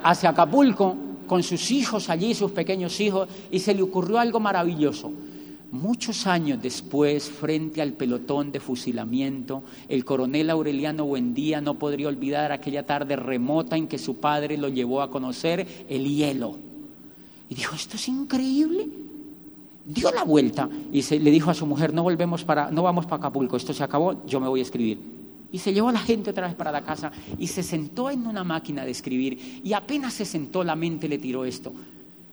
[0.02, 5.12] hacia Acapulco, con sus hijos allí, sus pequeños hijos, y se le ocurrió algo maravilloso.
[5.70, 12.52] Muchos años después, frente al pelotón de fusilamiento, el coronel Aureliano Buendía no podría olvidar
[12.52, 16.56] aquella tarde remota en que su padre lo llevó a conocer el hielo.
[17.50, 18.88] Y dijo, esto es increíble.
[19.84, 23.04] Dio la vuelta y se, le dijo a su mujer, no volvemos para, no vamos
[23.04, 24.98] para Acapulco, esto se acabó, yo me voy a escribir.
[25.50, 28.26] Y se llevó a la gente otra vez para la casa y se sentó en
[28.26, 29.60] una máquina de escribir.
[29.64, 31.72] Y apenas se sentó, la mente le tiró esto.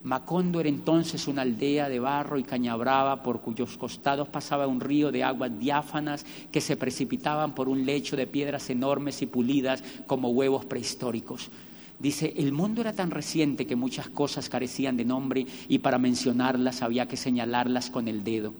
[0.05, 4.79] Macondo era entonces una aldea de barro y caña brava por cuyos costados pasaba un
[4.79, 9.83] río de aguas diáfanas que se precipitaban por un lecho de piedras enormes y pulidas
[10.05, 11.49] como huevos prehistóricos.
[11.97, 16.83] Dice, el mundo era tan reciente que muchas cosas carecían de nombre y para mencionarlas
[16.83, 18.53] había que señalarlas con el dedo.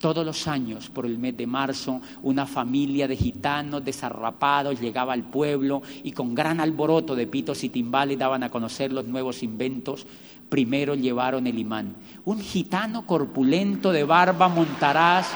[0.00, 5.24] Todos los años, por el mes de marzo, una familia de gitanos desarrapados llegaba al
[5.24, 10.06] pueblo y con gran alboroto de pitos y timbales daban a conocer los nuevos inventos.
[10.48, 11.96] Primero llevaron el imán.
[12.24, 15.28] Un gitano corpulento de barba montaraz.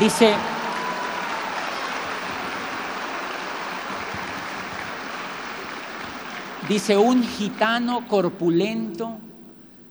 [0.00, 0.34] Dice,
[6.66, 9.18] Dice, un gitano corpulento,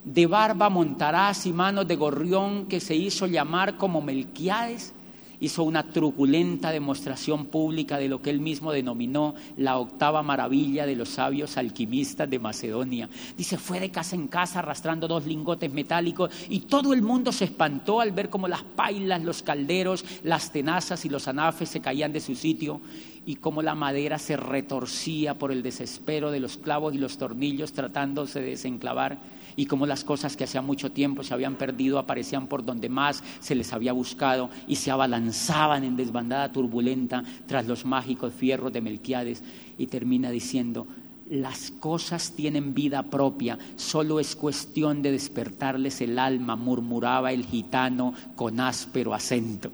[0.05, 4.93] de barba montaraz y manos de gorrión, que se hizo llamar como Melquiades,
[5.41, 10.95] hizo una truculenta demostración pública de lo que él mismo denominó la octava maravilla de
[10.95, 13.09] los sabios alquimistas de Macedonia.
[13.37, 17.45] Dice, fue de casa en casa arrastrando dos lingotes metálicos y todo el mundo se
[17.45, 22.11] espantó al ver cómo las pailas, los calderos, las tenazas y los anafes se caían
[22.11, 22.81] de su sitio
[23.25, 27.73] y cómo la madera se retorcía por el desespero de los clavos y los tornillos
[27.73, 29.17] tratándose de desenclavar
[29.55, 33.23] y cómo las cosas que hacía mucho tiempo se habían perdido aparecían por donde más
[33.39, 38.81] se les había buscado y se abalanzaban en desbandada turbulenta tras los mágicos fierros de
[38.81, 39.43] Melquiades
[39.77, 40.87] y termina diciendo,
[41.29, 48.13] las cosas tienen vida propia, solo es cuestión de despertarles el alma, murmuraba el gitano
[48.35, 49.71] con áspero acento.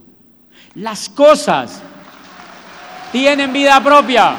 [0.73, 1.81] Las cosas
[3.11, 4.35] tienen vida propia.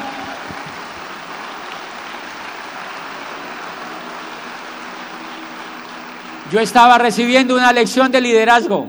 [6.51, 8.87] Yo estaba recibiendo una lección de liderazgo.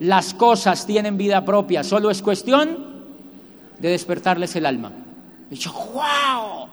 [0.00, 2.86] Las cosas tienen vida propia, solo es cuestión
[3.78, 4.92] de despertarles el alma.
[5.50, 6.68] Y yo, wow,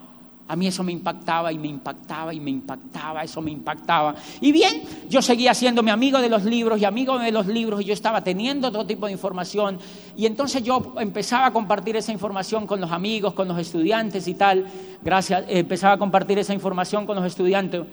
[0.47, 4.13] a mí eso me impactaba y me impactaba y me impactaba, eso me impactaba.
[4.41, 7.81] Y bien, yo seguía siendo mi amigo de los libros y amigo de los libros
[7.81, 9.79] y yo estaba teniendo todo tipo de información.
[10.17, 14.33] Y entonces yo empezaba a compartir esa información con los amigos, con los estudiantes y
[14.33, 14.65] tal.
[15.01, 17.83] Gracias, empezaba a compartir esa información con los estudiantes.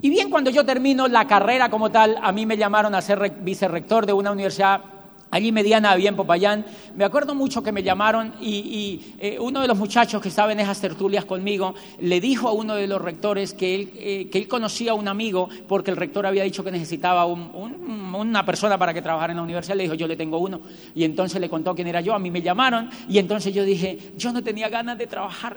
[0.00, 3.38] Y bien, cuando yo termino la carrera como tal, a mí me llamaron a ser
[3.40, 4.93] vicerrector de una universidad
[5.34, 6.64] allí mediana había en Popayán.
[6.94, 10.60] Me acuerdo mucho que me llamaron y, eh, uno de los muchachos que estaba en
[10.60, 14.46] esas tertulias conmigo le dijo a uno de los rectores que él, eh, que él
[14.46, 19.02] conocía a un amigo porque el rector había dicho que necesitaba una persona para que
[19.02, 19.74] trabajara en la universidad.
[19.74, 20.60] Le dijo, yo le tengo uno.
[20.94, 22.14] Y entonces le contó quién era yo.
[22.14, 25.56] A mí me llamaron y entonces yo dije, yo no tenía ganas de trabajar.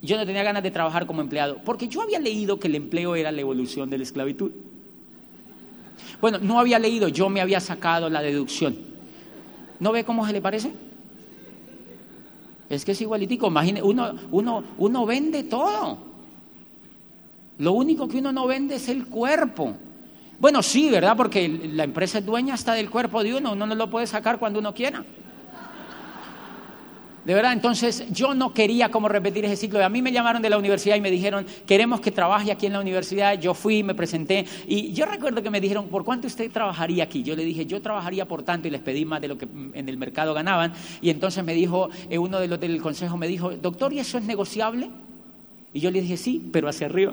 [0.00, 3.14] Yo no tenía ganas de trabajar como empleado porque yo había leído que el empleo
[3.14, 4.52] era la evolución de la esclavitud.
[6.20, 8.76] Bueno, no había leído, yo me había sacado la deducción.
[9.78, 10.72] ¿No ve cómo se le parece?
[12.68, 13.48] Es que es igualitico.
[13.48, 15.98] Imagine, uno, uno, uno vende todo.
[17.58, 19.74] Lo único que uno no vende es el cuerpo.
[20.38, 21.16] Bueno, sí, ¿verdad?
[21.16, 23.52] Porque la empresa es dueña hasta del cuerpo de uno.
[23.52, 25.04] Uno no lo puede sacar cuando uno quiera.
[27.24, 29.84] De verdad, entonces yo no quería como repetir ese ciclo.
[29.84, 32.72] A mí me llamaron de la universidad y me dijeron, queremos que trabaje aquí en
[32.72, 33.38] la universidad.
[33.38, 37.22] Yo fui, me presenté y yo recuerdo que me dijeron, ¿por cuánto usted trabajaría aquí?
[37.22, 39.88] Yo le dije, yo trabajaría por tanto y les pedí más de lo que en
[39.88, 40.72] el mercado ganaban.
[41.02, 44.16] Y entonces me dijo, eh, uno de los del consejo me dijo, doctor, ¿y eso
[44.16, 44.88] es negociable?
[45.74, 47.12] Y yo le dije, sí, pero hacia arriba.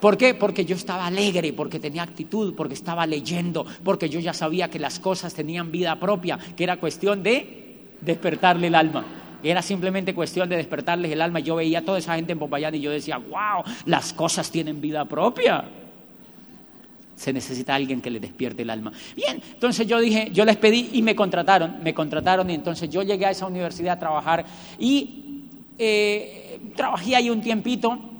[0.00, 0.34] ¿Por qué?
[0.34, 4.80] Porque yo estaba alegre, porque tenía actitud, porque estaba leyendo, porque yo ya sabía que
[4.80, 7.61] las cosas tenían vida propia, que era cuestión de
[8.04, 9.04] despertarle el alma.
[9.42, 11.40] Era simplemente cuestión de despertarles el alma.
[11.40, 14.80] Yo veía a toda esa gente en Popayán y yo decía, wow, las cosas tienen
[14.80, 15.64] vida propia.
[17.16, 18.92] Se necesita alguien que le despierte el alma.
[19.16, 23.02] Bien, entonces yo dije, yo les pedí y me contrataron, me contrataron y entonces yo
[23.02, 24.44] llegué a esa universidad a trabajar
[24.78, 25.48] y
[25.78, 28.11] eh, trabajé ahí un tiempito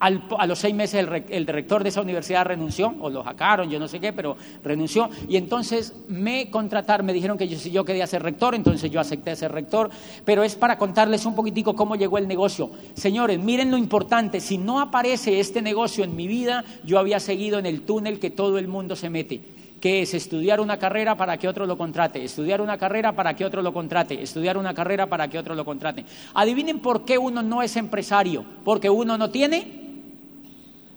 [0.00, 3.86] a los seis meses el, director de esa universidad renunció, o lo sacaron, yo no
[3.86, 5.10] sé qué, pero renunció.
[5.28, 9.52] Y entonces me contrataron, me dijeron que yo quería ser rector, entonces yo acepté ser
[9.52, 9.90] rector.
[10.24, 12.70] Pero es para contarles un poquitico cómo llegó el negocio.
[12.94, 17.58] Señores, miren lo importante, si no aparece este negocio en mi vida, yo había seguido
[17.58, 19.40] en el túnel que todo el mundo se mete
[19.80, 23.46] que es estudiar una carrera para que otro lo contrate, estudiar una carrera para que
[23.46, 26.04] otro lo contrate, estudiar una carrera para que otro lo contrate.
[26.34, 29.89] Adivinen por qué uno no es empresario, porque uno no tiene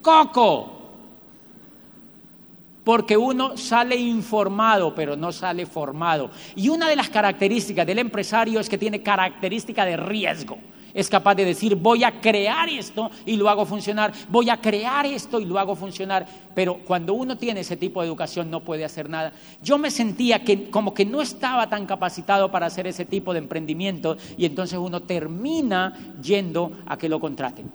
[0.03, 0.69] coco.
[2.83, 6.29] Porque uno sale informado, pero no sale formado.
[6.55, 10.57] Y una de las características del empresario es que tiene característica de riesgo.
[10.93, 15.07] Es capaz de decir, voy a crear esto y lo hago funcionar, voy a crear
[15.07, 16.27] esto y lo hago funcionar.
[16.53, 19.33] Pero cuando uno tiene ese tipo de educación no puede hacer nada.
[19.63, 23.39] Yo me sentía que como que no estaba tan capacitado para hacer ese tipo de
[23.39, 27.71] emprendimiento y entonces uno termina yendo a que lo contraten.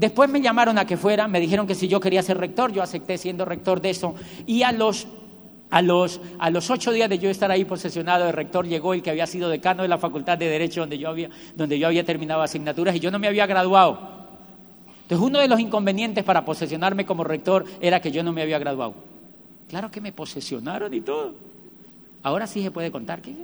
[0.00, 2.82] Después me llamaron a que fuera, me dijeron que si yo quería ser rector, yo
[2.82, 4.14] acepté siendo rector de eso.
[4.46, 5.06] Y a los,
[5.68, 9.02] a los, a los ocho días de yo estar ahí posesionado de rector, llegó el
[9.02, 12.02] que había sido decano de la Facultad de Derecho, donde yo había, donde yo había
[12.02, 13.98] terminado asignaturas y yo no me había graduado.
[15.02, 18.58] Entonces, uno de los inconvenientes para posesionarme como rector era que yo no me había
[18.58, 18.94] graduado.
[19.68, 21.34] Claro que me posesionaron y todo.
[22.22, 23.36] Ahora sí se puede contar que.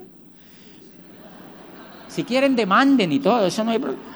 [2.09, 4.16] Si quieren, demanden y todo, eso no hay problema.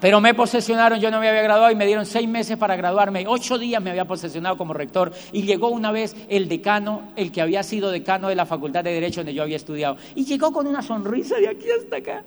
[0.00, 3.24] Pero me posesionaron, yo no me había graduado y me dieron seis meses para graduarme.
[3.26, 7.40] Ocho días me había posesionado como rector y llegó una vez el decano, el que
[7.40, 9.96] había sido decano de la Facultad de Derecho donde yo había estudiado.
[10.14, 12.24] Y llegó con una sonrisa de aquí hasta acá.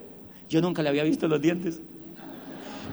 [0.49, 1.81] Yo nunca le había visto los dientes.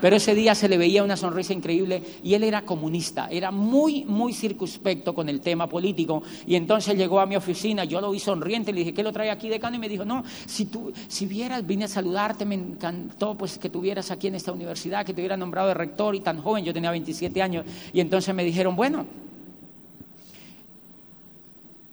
[0.01, 4.05] Pero ese día se le veía una sonrisa increíble y él era comunista, era muy,
[4.05, 6.23] muy circunspecto con el tema político.
[6.47, 9.31] Y entonces llegó a mi oficina, yo lo vi sonriente, le dije, ¿qué lo trae
[9.31, 9.77] aquí decano?
[9.77, 13.71] Y me dijo, no, si tú, si vieras, vine a saludarte, me encantó pues que
[13.71, 16.73] tuvieras aquí en esta universidad, que te hubiera nombrado de rector y tan joven, yo
[16.73, 17.65] tenía 27 años.
[17.93, 19.07] Y entonces me dijeron, bueno,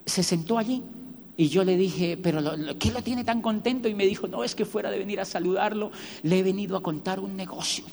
[0.06, 0.84] se sentó allí
[1.38, 2.42] y yo le dije, pero
[2.78, 3.88] ¿qué lo tiene tan contento?
[3.88, 5.92] Y me dijo, no, es que fuera de venir a saludarlo,
[6.24, 7.86] le he venido a contar un negocio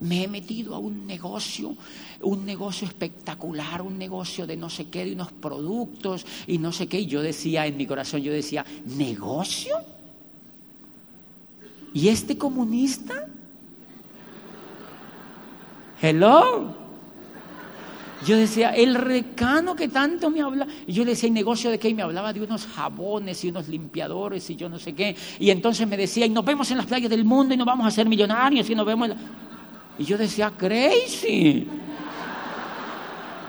[0.00, 1.76] me he metido a un negocio,
[2.22, 6.86] un negocio espectacular, un negocio de no sé qué, de unos productos y no sé
[6.86, 7.00] qué.
[7.00, 9.76] Y yo decía en mi corazón, yo decía, ¿negocio?
[11.92, 13.26] ¿Y este comunista?
[16.00, 16.79] Hello.
[18.26, 20.66] Yo decía, el recano que tanto me habla.
[20.86, 21.88] Y yo le decía, ¿y negocio de qué?
[21.88, 25.16] Y me hablaba de unos jabones y unos limpiadores y yo no sé qué.
[25.38, 27.84] Y entonces me decía, y nos vemos en las playas del mundo y nos vamos
[27.84, 29.22] a hacer millonarios y nos vemos en la...
[29.98, 31.66] Y yo decía, crazy.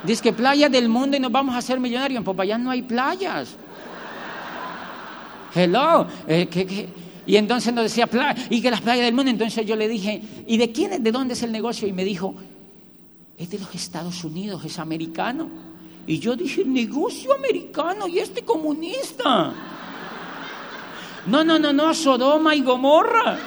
[0.04, 2.18] Dice que playa del mundo y nos vamos a hacer millonarios.
[2.18, 3.56] En Popayán no hay playas.
[5.54, 6.08] Hello.
[6.28, 6.88] Eh,
[7.26, 8.10] y entonces nos decía,
[8.50, 9.30] y que las playas del mundo.
[9.30, 11.88] Entonces yo le dije, ¿y de quién es, de dónde es el negocio?
[11.88, 12.36] Y me dijo,
[13.42, 15.48] es de los Estados Unidos, es americano.
[16.08, 19.54] Y yo dije, negocio americano y este comunista.
[21.28, 23.38] No, no, no, no, Sodoma y Gomorra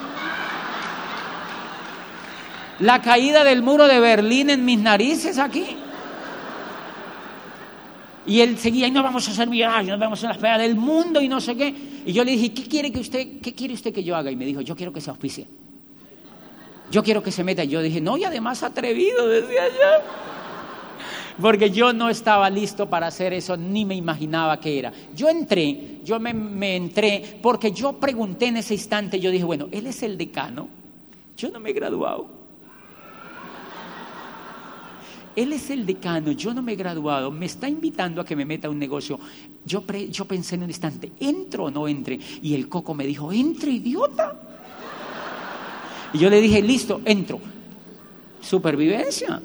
[2.81, 5.65] la caída del muro de Berlín en mis narices aquí.
[8.27, 10.77] Y él seguía, y no vamos a ser millonarios, nos vamos a la espera del
[10.77, 11.75] mundo y no sé qué.
[12.07, 14.31] Y yo le dije, ¿qué quiere, que usted, ¿qué quiere usted que yo haga?
[14.31, 15.47] Y me dijo, yo quiero que se auspicie.
[16.91, 17.65] Yo quiero que se meta.
[17.65, 20.25] Yo dije, no, y además atrevido, decía yo.
[21.41, 24.93] Porque yo no estaba listo para hacer eso, ni me imaginaba qué era.
[25.15, 29.87] Yo entré, yo me, entré, porque yo pregunté en ese instante, yo dije, bueno, él
[29.87, 30.69] es el decano,
[31.37, 32.45] yo no me he graduado.
[35.35, 38.45] Él es el decano, yo no me he graduado, me está invitando a que me
[38.45, 39.19] meta a un negocio.
[39.65, 42.21] Yo, yo pensé en un instante, ¿entro o no entre?
[42.41, 44.54] Y el coco me dijo, entre, idiota.
[46.15, 47.41] Y yo le dije, listo, entro.
[48.41, 49.43] Supervivencia.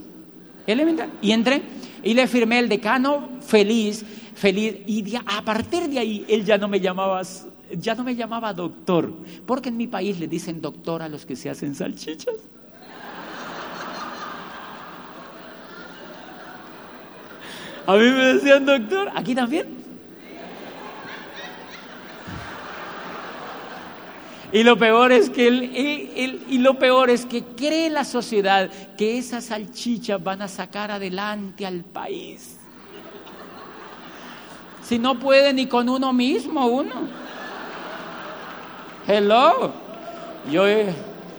[0.66, 1.10] Elemental.
[1.22, 1.64] Y entré
[2.04, 4.06] y le firmé el decano feliz,
[4.36, 4.76] feliz.
[4.86, 7.22] Y a partir de ahí él ya no me llamaba,
[7.72, 9.12] ya no me llamaba doctor,
[9.46, 12.36] porque en mi país le dicen doctor a los que se hacen salchichas.
[17.88, 19.89] A mí me decían doctor, aquí también.
[24.52, 29.18] Y lo peor es que él, y lo peor es que cree la sociedad que
[29.18, 32.58] esas salchichas van a sacar adelante al país.
[34.82, 36.96] Si no puede ni con uno mismo, uno.
[39.08, 39.72] Hello.
[40.52, 40.64] Yo,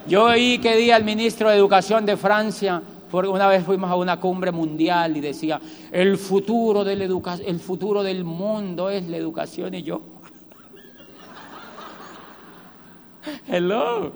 [0.07, 2.81] yo oí que día el ministro de Educación de Francia
[3.11, 6.93] porque una vez fuimos a una cumbre mundial y decía, el futuro, de
[7.45, 10.01] el futuro del mundo es la educación y yo.
[13.51, 14.13] Hello.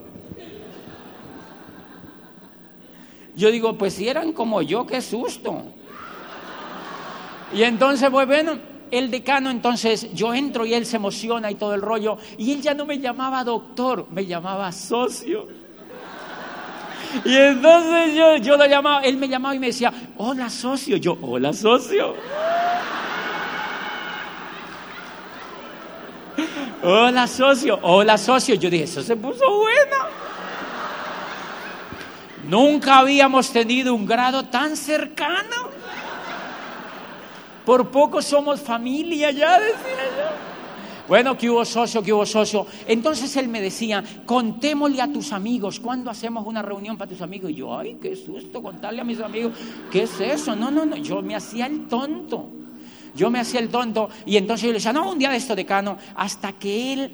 [3.34, 5.64] Yo digo, pues si eran como yo, qué susto.
[7.52, 8.58] Y entonces, pues bueno,
[8.92, 12.16] el decano, entonces yo entro y él se emociona y todo el rollo.
[12.38, 15.48] Y él ya no me llamaba doctor, me llamaba socio.
[17.24, 20.96] Y entonces yo, yo lo llamaba, él me llamaba y me decía, hola socio.
[20.96, 22.14] Yo, hola socio.
[26.86, 28.56] Hola socio, hola socio.
[28.56, 29.96] Yo dije, eso se puso bueno.
[32.46, 35.70] Nunca habíamos tenido un grado tan cercano.
[37.64, 41.08] Por poco somos familia ya, decía yo.
[41.08, 42.66] Bueno, que hubo socio, que hubo socio.
[42.86, 47.50] Entonces él me decía, contémosle a tus amigos, ¿cuándo hacemos una reunión para tus amigos?
[47.50, 49.54] Y yo, ay, qué susto contarle a mis amigos,
[49.90, 50.54] ¿qué es eso?
[50.54, 52.63] No, no, no, yo me hacía el tonto.
[53.14, 55.54] Yo me hacía el tonto y entonces yo le decía, no, un día de esto,
[55.54, 57.12] decano, hasta que él,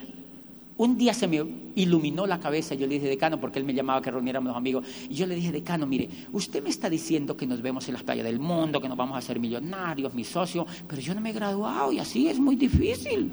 [0.76, 1.44] un día se me
[1.74, 4.86] iluminó la cabeza, yo le dije, decano, porque él me llamaba que reuniéramos los amigos,
[5.08, 8.02] y yo le dije, decano, mire, usted me está diciendo que nos vemos en las
[8.02, 11.30] playas del mundo, que nos vamos a hacer millonarios, mi socio, pero yo no me
[11.30, 13.30] he graduado y así es muy difícil.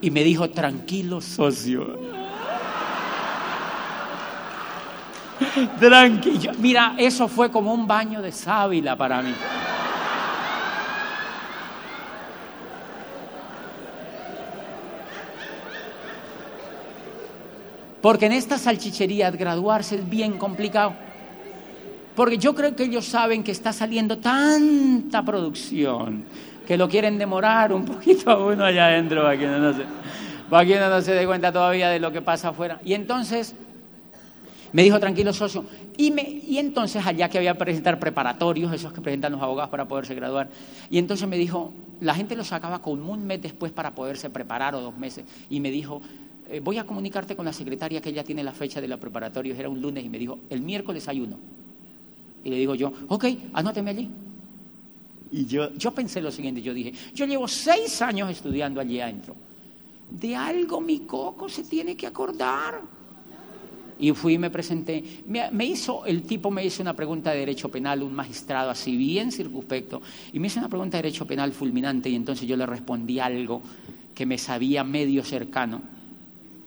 [0.00, 1.98] Y me dijo, tranquilo, socio.
[5.78, 6.52] Tranquilo.
[6.58, 9.34] Mira, eso fue como un baño de sábila para mí.
[18.00, 20.94] Porque en esta salchichería graduarse es bien complicado.
[22.14, 26.24] Porque yo creo que ellos saben que está saliendo tanta producción
[26.66, 29.22] que lo quieren demorar un poquito a uno allá adentro.
[29.22, 29.36] Para
[30.64, 32.80] que uno no se dé cuenta todavía de lo que pasa afuera.
[32.84, 33.54] Y entonces
[34.72, 35.64] me dijo, tranquilo, socio.
[35.96, 40.14] Y entonces allá que había que presentar preparatorios, esos que presentan los abogados para poderse
[40.14, 40.48] graduar.
[40.88, 44.74] Y entonces me dijo, la gente lo sacaba con un mes después para poderse preparar
[44.74, 45.24] o dos meses.
[45.50, 46.00] Y me dijo,
[46.50, 49.56] eh, voy a comunicarte con la secretaria que ella tiene la fecha de los preparatorios.
[49.56, 51.36] Era un lunes y me dijo, el miércoles hay uno.
[52.42, 54.10] Y le digo yo, ok, anóteme allí.
[55.30, 59.36] Y yo, yo pensé lo siguiente, yo dije, yo llevo seis años estudiando allí adentro.
[60.10, 62.80] De algo mi coco se tiene que acordar.
[64.00, 65.22] Y fui y me presenté.
[65.26, 69.30] Me, hizo, el tipo me hizo una pregunta de derecho penal, un magistrado así bien
[69.30, 73.20] circunspecto, y me hizo una pregunta de derecho penal fulminante y entonces yo le respondí
[73.20, 73.62] algo
[74.14, 75.99] que me sabía medio cercano.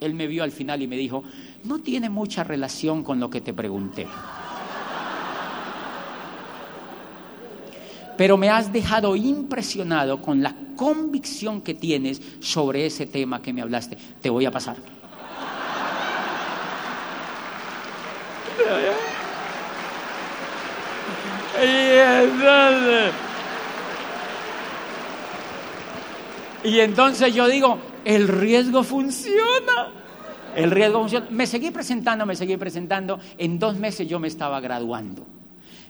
[0.05, 1.23] Él me vio al final y me dijo,
[1.63, 4.07] no tiene mucha relación con lo que te pregunté.
[8.17, 13.61] Pero me has dejado impresionado con la convicción que tienes sobre ese tema que me
[13.61, 13.97] hablaste.
[14.21, 14.77] Te voy a pasar.
[26.63, 29.91] Y entonces, yo digo, el riesgo funciona.
[30.55, 31.27] El riesgo funciona.
[31.29, 33.19] Me seguí presentando, me seguí presentando.
[33.37, 35.25] En dos meses yo me estaba graduando.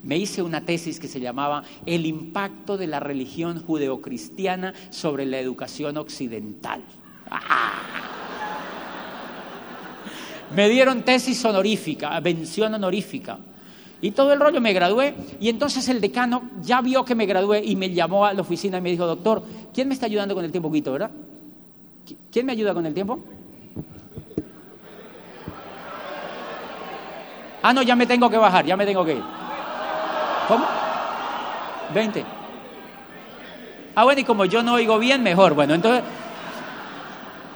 [0.03, 5.39] Me hice una tesis que se llamaba El impacto de la religión judeocristiana sobre la
[5.39, 6.81] educación occidental.
[7.29, 8.03] ¡Ah!
[10.53, 13.39] Me dieron tesis honorífica, mención honorífica.
[14.01, 15.15] Y todo el rollo me gradué.
[15.39, 18.77] Y entonces el decano ya vio que me gradué y me llamó a la oficina
[18.77, 19.43] y me dijo, doctor,
[19.73, 21.09] ¿quién me está ayudando con el tiempo, verdad?
[22.31, 23.19] ¿Quién me ayuda con el tiempo?
[27.61, 29.23] Ah, no, ya me tengo que bajar, ya me tengo que ir.
[30.47, 30.65] ¿Cómo?
[31.93, 32.25] 20.
[33.95, 35.53] Ah, bueno, y como yo no oigo bien, mejor.
[35.53, 36.03] Bueno, entonces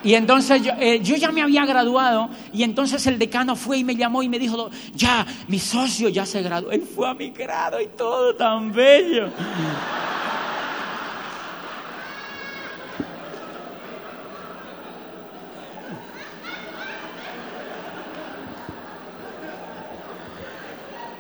[0.04, 3.96] y entonces eh, yo, ya me había graduado y entonces el decano fue y me
[3.96, 6.72] llamó y me dijo, ya, mi socio ya se graduó.
[6.72, 9.30] Él fue a mi grado y todo tan bello.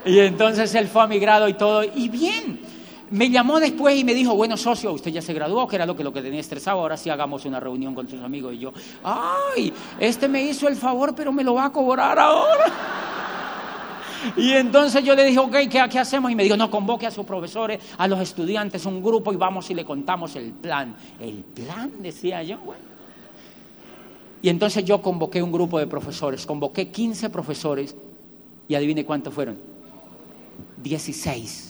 [0.07, 1.83] Y entonces él fue a mi grado y todo.
[1.83, 2.59] Y bien,
[3.09, 5.95] me llamó después y me dijo, bueno, socio, usted ya se graduó, que era lo
[5.95, 8.53] que, lo que tenía estresado, ahora sí hagamos una reunión con sus amigos.
[8.53, 12.65] Y yo, ay, este me hizo el favor, pero me lo va a cobrar ahora.
[14.35, 16.31] Y entonces yo le dije, ok, ¿qué, ¿qué, hacemos?
[16.31, 19.69] Y me dijo, no, convoque a sus profesores, a los estudiantes, un grupo y vamos
[19.69, 20.95] y le contamos el plan.
[21.19, 22.81] El plan, decía yo, bueno.
[24.41, 27.95] Y entonces yo convoqué un grupo de profesores, convoqué 15 profesores
[28.67, 29.76] y adivine cuántos fueron.
[30.77, 31.67] 16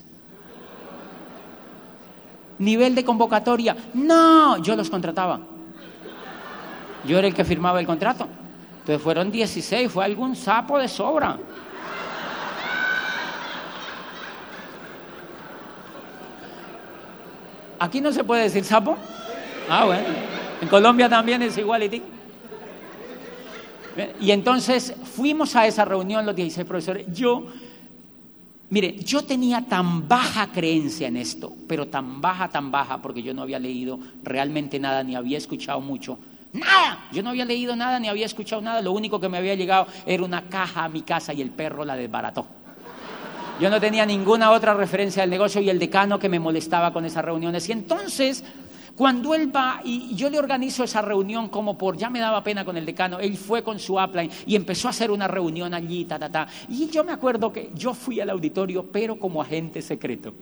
[2.60, 3.76] nivel de convocatoria.
[3.94, 5.40] No, yo los contrataba.
[7.06, 8.28] Yo era el que firmaba el contrato.
[8.80, 11.38] Entonces fueron 16, fue algún sapo de sobra.
[17.80, 18.98] ¿Aquí no se puede decir sapo?
[19.70, 20.08] Ah, bueno.
[20.62, 22.02] En Colombia también es igual y
[24.20, 27.06] Y entonces fuimos a esa reunión los 16 profesores.
[27.14, 27.46] Yo
[28.70, 33.34] Mire, yo tenía tan baja creencia en esto, pero tan baja, tan baja, porque yo
[33.34, 36.20] no había leído realmente nada, ni había escuchado mucho.
[36.52, 38.82] Nada, yo no había leído nada, ni había escuchado nada.
[38.82, 41.86] Lo único que me había llegado era una caja a mi casa y el perro
[41.86, 42.46] la desbarató.
[43.60, 47.06] Yo no tenía ninguna otra referencia del negocio y el decano que me molestaba con
[47.06, 47.68] esas reuniones.
[47.70, 48.44] Y entonces
[48.98, 52.66] cuando él va y yo le organizo esa reunión como por, ya me daba pena
[52.66, 56.06] con el decano, él fue con su upline y empezó a hacer una reunión allí,
[56.06, 56.48] ta, ta, ta.
[56.68, 60.34] Y yo me acuerdo que yo fui al auditorio, pero como agente secreto.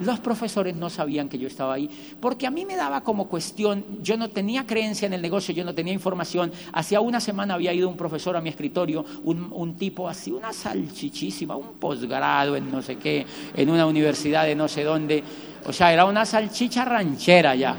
[0.00, 1.88] Los profesores no sabían que yo estaba ahí,
[2.20, 5.64] porque a mí me daba como cuestión, yo no tenía creencia en el negocio, yo
[5.64, 6.52] no tenía información.
[6.72, 11.56] Hacía una semana había ido un profesor a mi escritorio, un, tipo así, una salchichísima,
[11.56, 15.22] un posgrado en no sé qué, en una universidad de no sé dónde
[15.66, 17.76] o sea, era una salchicha ranchera ya.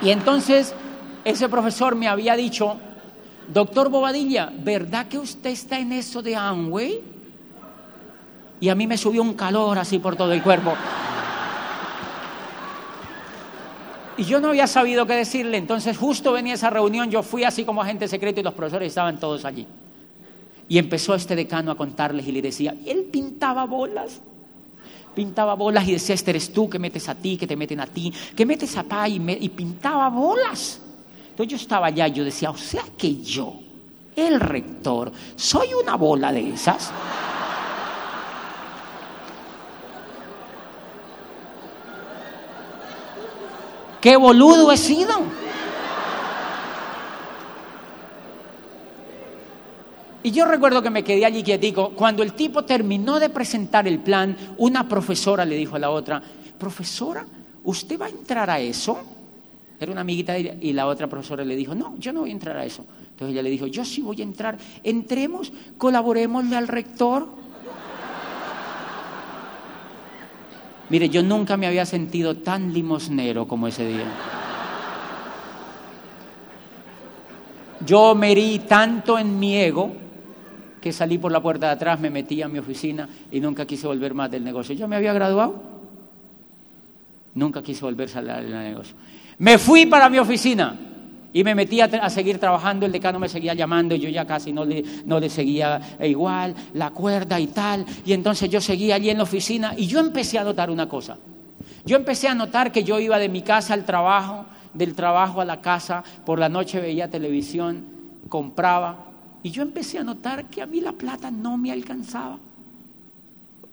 [0.00, 0.74] Y entonces
[1.24, 2.76] ese profesor me había dicho,
[3.48, 7.11] doctor Bobadilla, ¿verdad que usted está en eso de Amway?
[8.62, 10.72] Y a mí me subió un calor así por todo el cuerpo.
[14.16, 17.64] Y yo no había sabido qué decirle, entonces justo venía esa reunión, yo fui así
[17.64, 19.66] como agente secreto y los profesores estaban todos allí.
[20.68, 24.20] Y empezó este decano a contarles y le decía, él pintaba bolas
[25.12, 27.86] pintaba bolas y decía, este eres tú, que metes a ti, que te meten a
[27.86, 30.80] ti, que metes a pa y, y pintaba bolas.
[31.30, 33.54] Entonces yo estaba allá y yo decía, o sea que yo,
[34.16, 36.90] el rector, soy una bola de esas.
[44.02, 45.12] ¡Qué boludo he sido!
[50.24, 51.90] Y yo recuerdo que me quedé allí quietico.
[51.90, 56.20] Cuando el tipo terminó de presentar el plan, una profesora le dijo a la otra,
[56.58, 57.24] profesora,
[57.62, 58.98] ¿usted va a entrar a eso?
[59.78, 62.30] Era una amiguita de ella, y la otra profesora le dijo, no, yo no voy
[62.30, 62.84] a entrar a eso.
[63.10, 67.28] Entonces ella le dijo, yo sí voy a entrar, entremos, colaboremosle al rector.
[70.92, 74.04] Mire, yo nunca me había sentido tan limosnero como ese día.
[77.86, 79.90] Yo me herí tanto en mi ego
[80.82, 83.86] que salí por la puerta de atrás, me metí a mi oficina y nunca quise
[83.86, 84.74] volver más del negocio.
[84.74, 85.62] Yo me había graduado,
[87.36, 88.94] nunca quise volver a salir del negocio.
[89.38, 90.76] Me fui para mi oficina
[91.32, 94.52] y me metí a, seguir trabajando, el decano me seguía llamando, y yo ya casi
[94.52, 99.10] no le, no le seguía igual, la cuerda y tal, y entonces yo seguía allí
[99.10, 101.16] en la oficina y yo empecé a notar una cosa.
[101.84, 105.44] Yo empecé a notar que yo iba de mi casa al trabajo, del trabajo a
[105.44, 107.84] la casa, por la noche veía televisión,
[108.28, 109.06] compraba,
[109.42, 112.38] y yo empecé a notar que a mí la plata no me alcanzaba.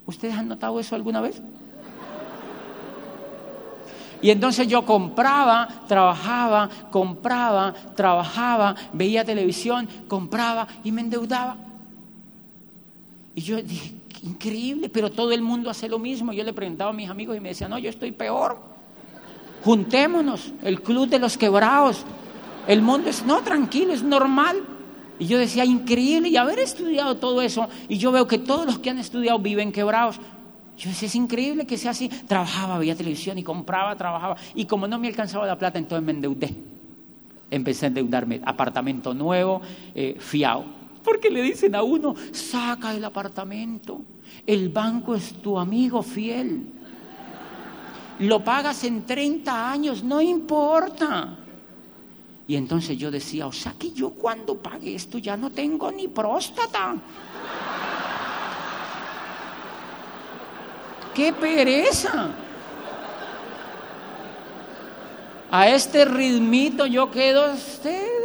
[0.06, 1.42] ¿Ustedes han notado eso alguna vez?
[4.22, 11.56] Y entonces yo compraba, trabajaba, compraba, trabajaba, veía televisión, compraba y me endeudaba.
[13.36, 13.94] Y yo dije,
[14.24, 16.34] increíble, pero todo el mundo hace lo mismo.
[16.34, 18.58] Yo le preguntaba a mis amigos y me decían, no, yo estoy peor.
[19.64, 22.04] Juntémonos, el club de los quebrados.
[22.68, 24.58] El mundo es, no, tranquilo, es normal.
[25.18, 28.80] Y yo decía, increíble, y haber estudiado todo eso, y yo veo que todos los
[28.80, 30.18] que han estudiado viven quebrados.
[30.80, 32.08] Yo decía, es increíble que sea así.
[32.08, 34.38] Trabajaba, veía televisión y compraba, trabajaba.
[34.56, 36.56] Y como no me alcanzaba la plata, entonces me endeudé.
[37.52, 38.40] Empecé a endeudarme.
[38.46, 39.62] Apartamento nuevo,
[39.94, 40.64] eh, fiado.
[41.04, 44.02] Porque le dicen a uno, saca el apartamento.
[44.48, 46.72] El banco es tu amigo fiel.
[48.20, 51.38] Lo pagas en 30 años, no importa.
[52.48, 56.08] Y entonces yo decía, o sea que yo cuando pague esto ya no tengo ni
[56.08, 56.96] próstata.
[61.14, 62.32] ¡Qué pereza!
[65.52, 68.20] A este ritmito yo quedo usted.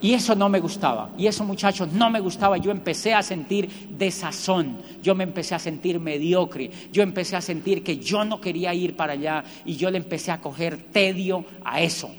[0.00, 1.10] Y eso no me gustaba.
[1.16, 2.58] Y eso, muchachos, no me gustaba.
[2.58, 4.76] Yo empecé a sentir desazón.
[5.02, 6.70] Yo me empecé a sentir mediocre.
[6.92, 9.42] Yo empecé a sentir que yo no quería ir para allá.
[9.64, 12.10] Y yo le empecé a coger tedio a eso.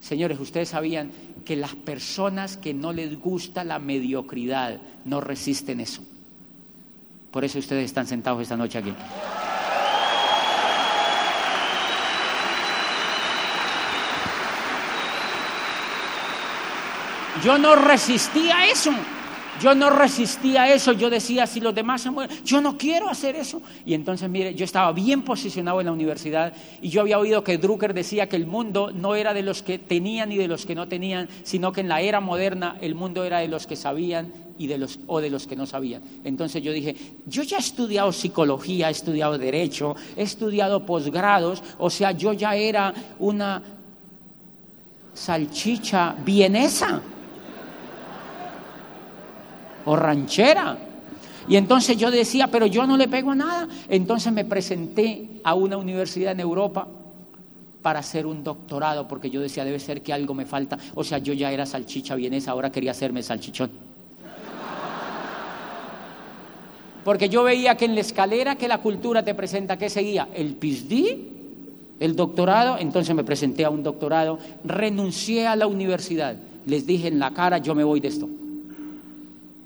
[0.00, 1.10] Señores, ustedes sabían
[1.44, 6.02] que las personas que no les gusta la mediocridad no resisten eso.
[7.34, 8.94] Por eso ustedes están sentados esta noche aquí.
[17.42, 18.92] Yo no resistía a eso.
[19.60, 20.92] Yo no resistía eso.
[20.92, 23.62] Yo decía, si los demás se mueren, yo no quiero hacer eso.
[23.86, 27.58] Y entonces, mire, yo estaba bien posicionado en la universidad y yo había oído que
[27.58, 30.74] Drucker decía que el mundo no era de los que tenían y de los que
[30.74, 34.32] no tenían, sino que en la era moderna el mundo era de los que sabían
[34.58, 36.02] y de los, o de los que no sabían.
[36.24, 36.96] Entonces yo dije,
[37.26, 42.54] yo ya he estudiado psicología, he estudiado derecho, he estudiado posgrados, o sea, yo ya
[42.54, 43.62] era una
[45.14, 47.02] salchicha vienesa
[49.84, 50.78] o ranchera.
[51.48, 53.68] Y entonces yo decía, pero yo no le pego a nada.
[53.88, 56.88] Entonces me presenté a una universidad en Europa
[57.82, 60.78] para hacer un doctorado, porque yo decía, debe ser que algo me falta.
[60.94, 63.70] O sea, yo ya era salchicha vienesa, ahora quería hacerme salchichón.
[67.04, 70.28] Porque yo veía que en la escalera que la cultura te presenta, ¿qué seguía?
[70.34, 71.18] El PhD,
[72.00, 77.18] el doctorado, entonces me presenté a un doctorado, renuncié a la universidad, les dije en
[77.18, 78.26] la cara, yo me voy de esto.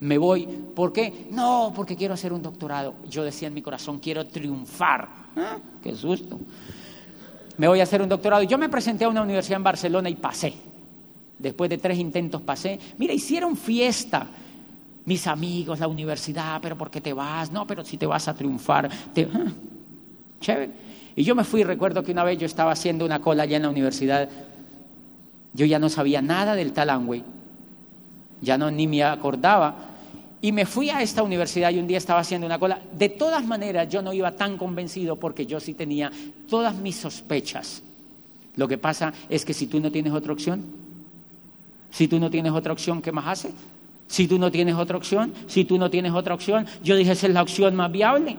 [0.01, 1.27] Me voy, ¿por qué?
[1.31, 2.95] No, porque quiero hacer un doctorado.
[3.09, 5.09] Yo decía en mi corazón, quiero triunfar.
[5.37, 5.59] ¿Ah?
[5.83, 6.39] Qué susto.
[7.57, 8.45] Me voy a hacer un doctorado.
[8.45, 10.55] Yo me presenté a una universidad en Barcelona y pasé.
[11.39, 12.79] Después de tres intentos pasé.
[12.99, 14.27] Mira, hicieron fiesta
[15.05, 17.51] mis amigos, la universidad, pero ¿por qué te vas?
[17.51, 18.91] No, pero si te vas a triunfar.
[19.15, 19.27] Te...
[19.33, 19.53] Ah,
[20.41, 20.71] chévere.
[21.17, 23.63] Y yo me fui, recuerdo que una vez yo estaba haciendo una cola allá en
[23.65, 24.29] la universidad,
[25.55, 27.25] yo ya no sabía nada del Talangüey,
[28.41, 29.89] ya no ni me acordaba,
[30.41, 32.81] y me fui a esta universidad y un día estaba haciendo una cola.
[32.97, 36.13] De todas maneras, yo no iba tan convencido porque yo sí tenía
[36.49, 37.83] todas mis sospechas.
[38.55, 40.65] Lo que pasa es que si tú no tienes otra opción,
[41.91, 43.53] si tú no tienes otra opción, ¿qué más haces?
[44.07, 47.27] Si tú no tienes otra opción, si tú no tienes otra opción, yo dije, esa
[47.27, 48.37] es la opción más viable.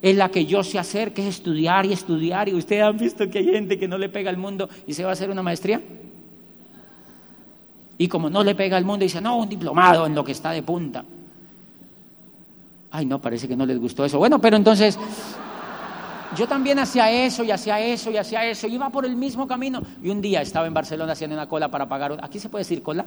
[0.00, 2.48] Es la que yo sé hacer, que es estudiar y estudiar.
[2.48, 5.04] Y ustedes han visto que hay gente que no le pega al mundo y se
[5.04, 5.80] va a hacer una maestría.
[8.02, 10.50] Y como no le pega al mundo, dice, no, un diplomado en lo que está
[10.50, 11.04] de punta.
[12.90, 14.18] Ay, no, parece que no les gustó eso.
[14.18, 14.98] Bueno, pero entonces
[16.36, 18.66] yo también hacía eso y hacía eso y hacía eso.
[18.66, 19.80] Iba por el mismo camino.
[20.02, 22.18] Y un día estaba en Barcelona haciendo una cola para pagar.
[22.24, 23.06] ¿Aquí se puede decir cola?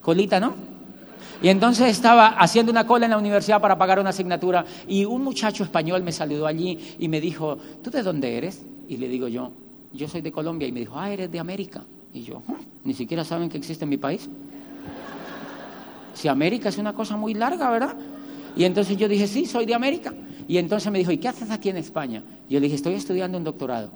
[0.00, 0.54] Colita, ¿no?
[1.42, 5.22] Y entonces estaba haciendo una cola en la universidad para pagar una asignatura y un
[5.22, 8.64] muchacho español me saludó allí y me dijo, ¿tú de dónde eres?
[8.88, 9.52] Y le digo yo,
[9.92, 10.66] yo soy de Colombia.
[10.66, 11.82] Y me dijo, ah, eres de América.
[12.14, 12.54] Y yo, "Ah,
[12.84, 14.28] ni siquiera saben que existe en mi país.
[16.14, 17.96] Si América es una cosa muy larga, ¿verdad?
[18.56, 20.14] Y entonces yo dije, sí, soy de América.
[20.46, 22.22] Y entonces me dijo, ¿y qué haces aquí en España?
[22.48, 23.90] Yo le dije, estoy estudiando un doctorado.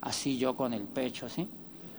[0.00, 1.46] Así yo con el pecho, así.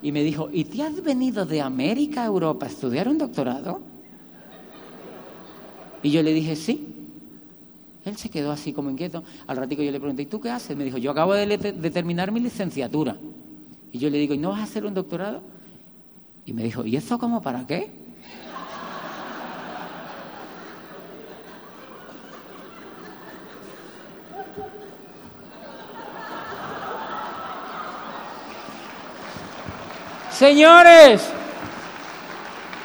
[0.01, 3.79] Y me dijo, ¿y te has venido de América a Europa a estudiar un doctorado?
[6.03, 6.85] Y yo le dije, sí.
[8.03, 9.23] Él se quedó así como inquieto.
[9.47, 10.75] Al ratico yo le pregunté, ¿y tú qué haces?
[10.75, 13.15] Me dijo, yo acabo de terminar mi licenciatura.
[13.91, 15.41] Y yo le digo, ¿y no vas a hacer un doctorado?
[16.45, 17.91] Y me dijo, ¿y eso como para qué?
[30.31, 31.29] Señores,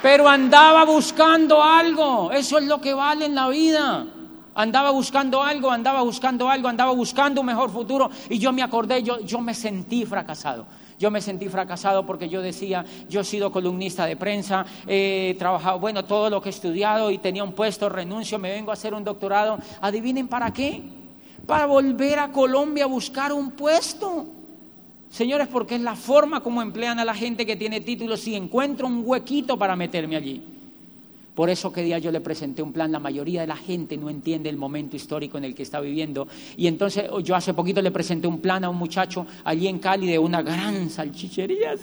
[0.01, 4.05] pero andaba buscando algo, eso es lo que vale en la vida.
[4.53, 9.01] Andaba buscando algo, andaba buscando algo, andaba buscando un mejor futuro y yo me acordé,
[9.03, 10.65] yo, yo me sentí fracasado.
[10.97, 15.79] Yo me sentí fracasado porque yo decía, yo he sido columnista de prensa, he trabajado,
[15.79, 18.93] bueno, todo lo que he estudiado y tenía un puesto, renuncio, me vengo a hacer
[18.93, 19.57] un doctorado.
[19.81, 20.83] Adivinen para qué.
[21.45, 24.25] Para volver a Colombia a buscar un puesto.
[25.09, 28.87] Señores, porque es la forma como emplean a la gente que tiene títulos y encuentro
[28.87, 30.54] un huequito para meterme allí.
[31.35, 34.09] Por eso que día yo le presenté un plan, la mayoría de la gente no
[34.09, 36.27] entiende el momento histórico en el que está viviendo.
[36.55, 40.07] Y entonces yo hace poquito le presenté un plan a un muchacho allí en Cali
[40.07, 41.75] de una gran salchichería,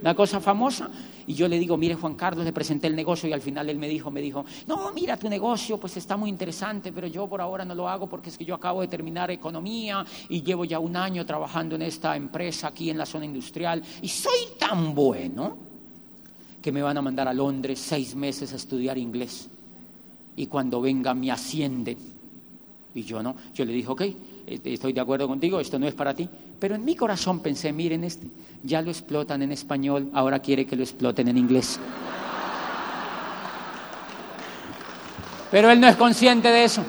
[0.00, 0.88] una cosa famosa.
[1.26, 3.78] Y yo le digo, mire Juan Carlos, le presenté el negocio y al final él
[3.78, 7.40] me dijo, me dijo, no, mira tu negocio, pues está muy interesante, pero yo por
[7.40, 10.78] ahora no lo hago porque es que yo acabo de terminar economía y llevo ya
[10.78, 15.69] un año trabajando en esta empresa aquí en la zona industrial y soy tan bueno
[16.62, 19.48] que me van a mandar a Londres seis meses a estudiar inglés.
[20.36, 21.96] Y cuando venga me ascienden.
[22.94, 24.02] Y yo no, yo le dije, ok,
[24.46, 26.28] estoy de acuerdo contigo, esto no es para ti.
[26.58, 28.26] Pero en mi corazón pensé, miren este,
[28.62, 31.78] ya lo explotan en español, ahora quiere que lo exploten en inglés.
[35.50, 36.84] Pero él no es consciente de eso.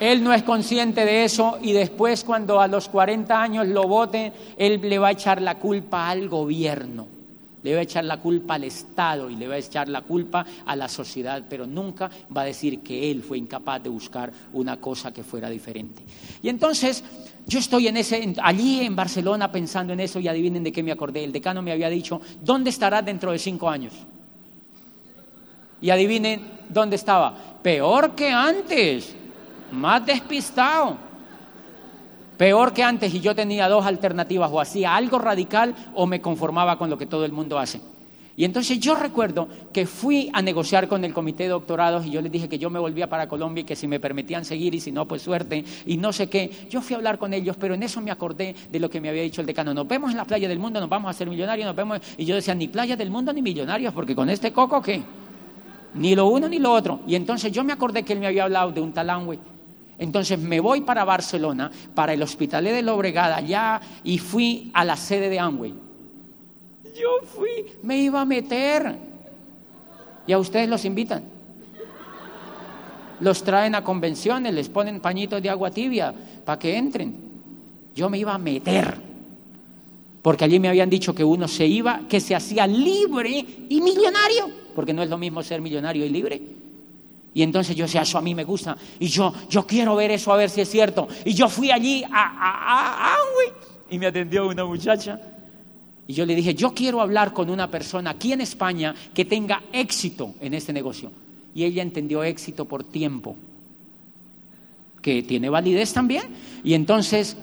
[0.00, 4.32] Él no es consciente de eso y después cuando a los 40 años lo voten,
[4.56, 7.13] él le va a echar la culpa al gobierno
[7.64, 10.46] le va a echar la culpa al Estado y le va a echar la culpa
[10.64, 14.76] a la sociedad, pero nunca va a decir que él fue incapaz de buscar una
[14.76, 16.02] cosa que fuera diferente.
[16.42, 17.02] Y entonces
[17.46, 20.92] yo estoy en ese, allí en Barcelona pensando en eso y adivinen de qué me
[20.92, 21.24] acordé.
[21.24, 23.94] El decano me había dicho, ¿dónde estarás dentro de cinco años?
[25.80, 27.34] Y adivinen dónde estaba.
[27.62, 29.14] Peor que antes,
[29.72, 31.03] más despistado.
[32.36, 36.76] Peor que antes y yo tenía dos alternativas, o hacía algo radical o me conformaba
[36.78, 37.80] con lo que todo el mundo hace.
[38.36, 42.20] Y entonces yo recuerdo que fui a negociar con el comité de doctorados y yo
[42.20, 44.80] les dije que yo me volvía para Colombia y que si me permitían seguir y
[44.80, 46.50] si no, pues suerte y no sé qué.
[46.68, 49.08] Yo fui a hablar con ellos, pero en eso me acordé de lo que me
[49.08, 49.72] había dicho el decano.
[49.72, 52.00] Nos vemos en la playa del mundo, nos vamos a hacer millonarios, nos vemos.
[52.16, 55.00] Y yo decía, ni playa del mundo ni millonarios, porque con este coco, ¿qué?
[55.94, 57.00] Ni lo uno ni lo otro.
[57.06, 59.38] Y entonces yo me acordé que él me había hablado de un talangüe.
[59.98, 64.96] Entonces me voy para Barcelona, para el Hospitalet de Lobregada, allá, y fui a la
[64.96, 65.74] sede de Amway.
[66.94, 68.96] Yo fui, me iba a meter.
[70.26, 71.22] Y a ustedes los invitan.
[73.20, 76.12] Los traen a convenciones, les ponen pañitos de agua tibia
[76.44, 77.14] para que entren.
[77.94, 78.96] Yo me iba a meter.
[80.22, 84.50] Porque allí me habían dicho que uno se iba, que se hacía libre y millonario.
[84.74, 86.40] Porque no es lo mismo ser millonario y libre.
[87.34, 88.76] Y entonces yo decía, eso a mí me gusta.
[89.00, 91.08] Y yo, yo quiero ver eso, a ver si es cierto.
[91.24, 93.16] Y yo fui allí a, a, a,
[93.90, 95.20] y me atendió una muchacha.
[96.06, 99.62] Y yo le dije, yo quiero hablar con una persona aquí en España que tenga
[99.72, 101.10] éxito en este negocio.
[101.54, 103.36] Y ella entendió éxito por tiempo,
[105.02, 106.24] que tiene validez también.
[106.62, 107.36] Y entonces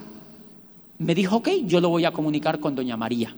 [1.00, 3.36] me dijo, ok, yo lo voy a comunicar con doña María.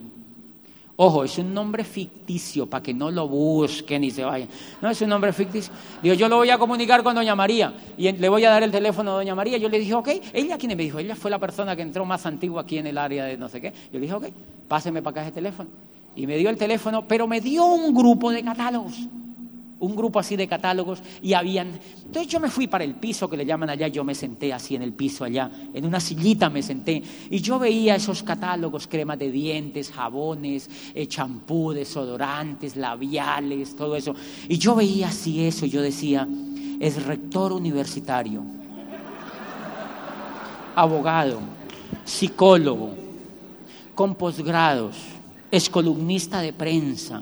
[0.96, 4.48] Ojo, es un nombre ficticio para que no lo busquen y se vayan.
[4.80, 5.74] No es un nombre ficticio.
[6.04, 8.72] Digo, yo lo voy a comunicar con doña María y le voy a dar el
[8.72, 9.58] teléfono a doña María.
[9.58, 12.28] Yo le dije, ok, ella quién me dijo, ella fue la persona que entró más
[12.28, 13.72] antigua aquí en el área de no sé qué.
[13.92, 14.26] Yo le dije, ok,
[14.68, 15.70] páseme para acá ese teléfono.
[16.16, 18.94] Y me dio el teléfono, pero me dio un grupo de catálogos.
[19.84, 21.78] Un grupo así de catálogos y habían...
[22.06, 24.76] Entonces yo me fui para el piso que le llaman allá, yo me senté así
[24.76, 29.20] en el piso allá, en una sillita me senté y yo veía esos catálogos, cremas
[29.20, 34.16] de dientes, jabones, eh, champú, desodorantes, labiales, todo eso.
[34.48, 36.28] Y yo veía así eso, yo decía,
[36.80, 38.42] es rector universitario,
[40.76, 41.40] abogado,
[42.06, 42.96] psicólogo,
[43.96, 44.96] con posgrados,
[45.52, 47.22] es columnista de prensa.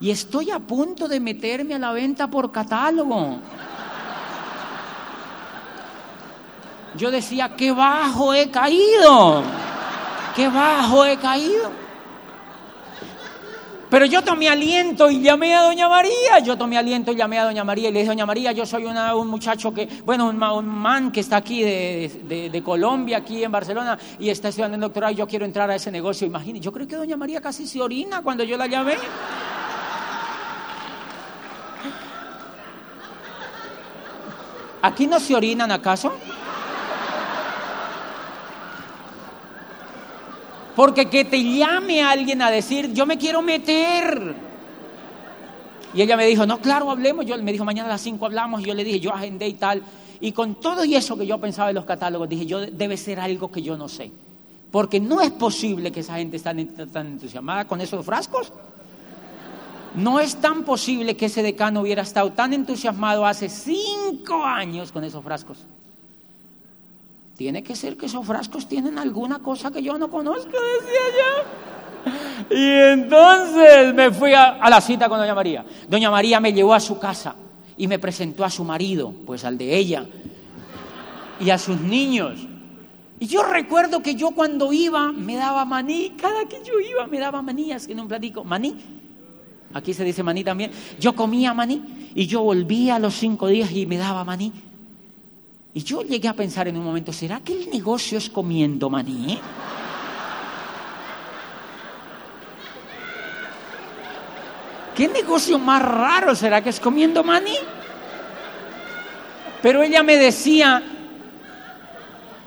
[0.00, 3.38] Y estoy a punto de meterme a la venta por catálogo.
[6.94, 9.42] Yo decía, qué bajo he caído,
[10.34, 11.88] qué bajo he caído.
[13.90, 16.38] Pero yo tomé aliento y llamé a Doña María.
[16.44, 18.84] Yo tomé aliento y llamé a Doña María y le dije, Doña María, yo soy
[18.84, 24.28] un muchacho que, bueno, un, man que está aquí de, Colombia, aquí en Barcelona, y
[24.28, 26.26] está estudiando en doctorado y yo quiero entrar a ese negocio.
[26.26, 28.96] Imagínese, yo creo que Doña María casi se orina cuando yo la llamé.
[34.88, 36.10] ¿Aquí no se orinan acaso?
[40.74, 44.34] Porque que te llame alguien a decir, yo me quiero meter.
[45.92, 47.26] Y ella me dijo, no, claro, hablemos.
[47.26, 48.62] Yo me dijo, mañana a las 5 hablamos.
[48.62, 49.82] Y yo le dije, yo agendé y tal.
[50.20, 53.20] Y con todo y eso que yo pensaba en los catálogos, dije, yo debe ser
[53.20, 54.10] algo que yo no sé.
[54.70, 58.54] Porque no es posible que esa gente esté tan entusiasmada con esos frascos.
[59.94, 65.04] No es tan posible que ese decano hubiera estado tan entusiasmado hace cinco años con
[65.04, 65.58] esos frascos.
[67.36, 72.54] Tiene que ser que esos frascos tienen alguna cosa que yo no conozco, decía yo.
[72.56, 75.64] Y entonces me fui a, la cita con Doña María.
[75.88, 77.36] Doña María me llevó a su casa
[77.76, 80.04] y me presentó a su marido, pues al de ella,
[81.38, 82.40] y a sus niños.
[83.20, 87.18] Y yo recuerdo que yo cuando iba me daba maní, cada que yo iba me
[87.18, 88.97] daba maní, en un platico, maní.
[89.74, 90.70] Aquí se dice maní también.
[90.98, 94.52] Yo comía maní y yo volvía a los cinco días y me daba maní.
[95.74, 99.38] Y yo llegué a pensar en un momento, ¿será que el negocio es comiendo maní?
[104.96, 107.54] ¿Qué negocio más raro será que es comiendo maní?
[109.62, 110.82] Pero ella me decía,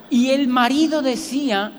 [0.09, 1.72] y el marido decía,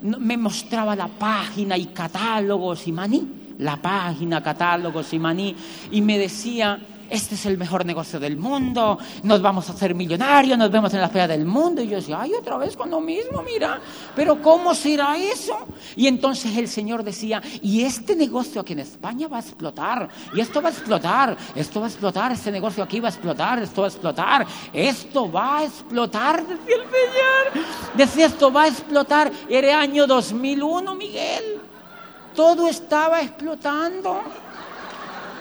[0.00, 5.56] me mostraba la página y catálogos y maní, la página, catálogos y maní,
[5.90, 6.80] y me decía,
[7.10, 11.00] este es el mejor negocio del mundo, nos vamos a hacer millonarios, nos vemos en
[11.00, 11.82] la feria del mundo.
[11.82, 13.80] Y yo decía, ay, otra vez con lo mismo, mira,
[14.16, 15.66] pero ¿cómo será eso?
[15.96, 20.40] Y entonces el Señor decía, y este negocio aquí en España va a explotar, y
[20.40, 23.82] esto va a explotar, esto va a explotar, este negocio aquí va a explotar, esto
[23.82, 27.64] va a explotar, esto va a explotar, decía el Señor.
[27.96, 29.30] Decía, esto va a explotar.
[29.48, 31.63] Era año 2001, Miguel.
[32.34, 34.22] Todo estaba explotando.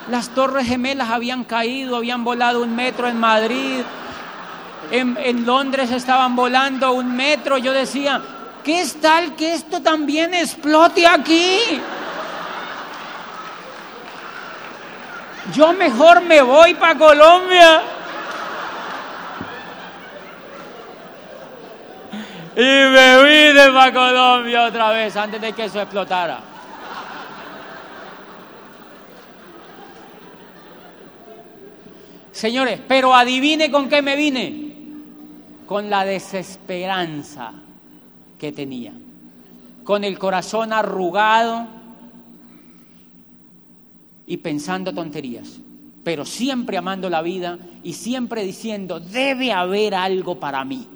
[0.10, 3.82] Las torres gemelas habían caído, habían volado un metro en Madrid,
[4.91, 7.58] en, Londres estaban volando un metro.
[7.58, 8.22] Yo decía,
[8.64, 11.60] ¿qué es tal que esto también explote aquí?
[15.54, 17.82] Yo mejor me voy para Colombia.
[22.56, 26.54] Y me vine para Colombia otra vez antes de que eso explotara.
[32.34, 34.74] Señores, pero adivine con qué me vine.
[35.68, 37.54] Con la desesperanza
[38.40, 38.92] que tenía.
[39.84, 41.68] Con el corazón arrugado
[44.26, 45.60] y pensando tonterías.
[46.04, 50.88] Pero siempre amando la vida y siempre diciendo, debe haber algo para mí.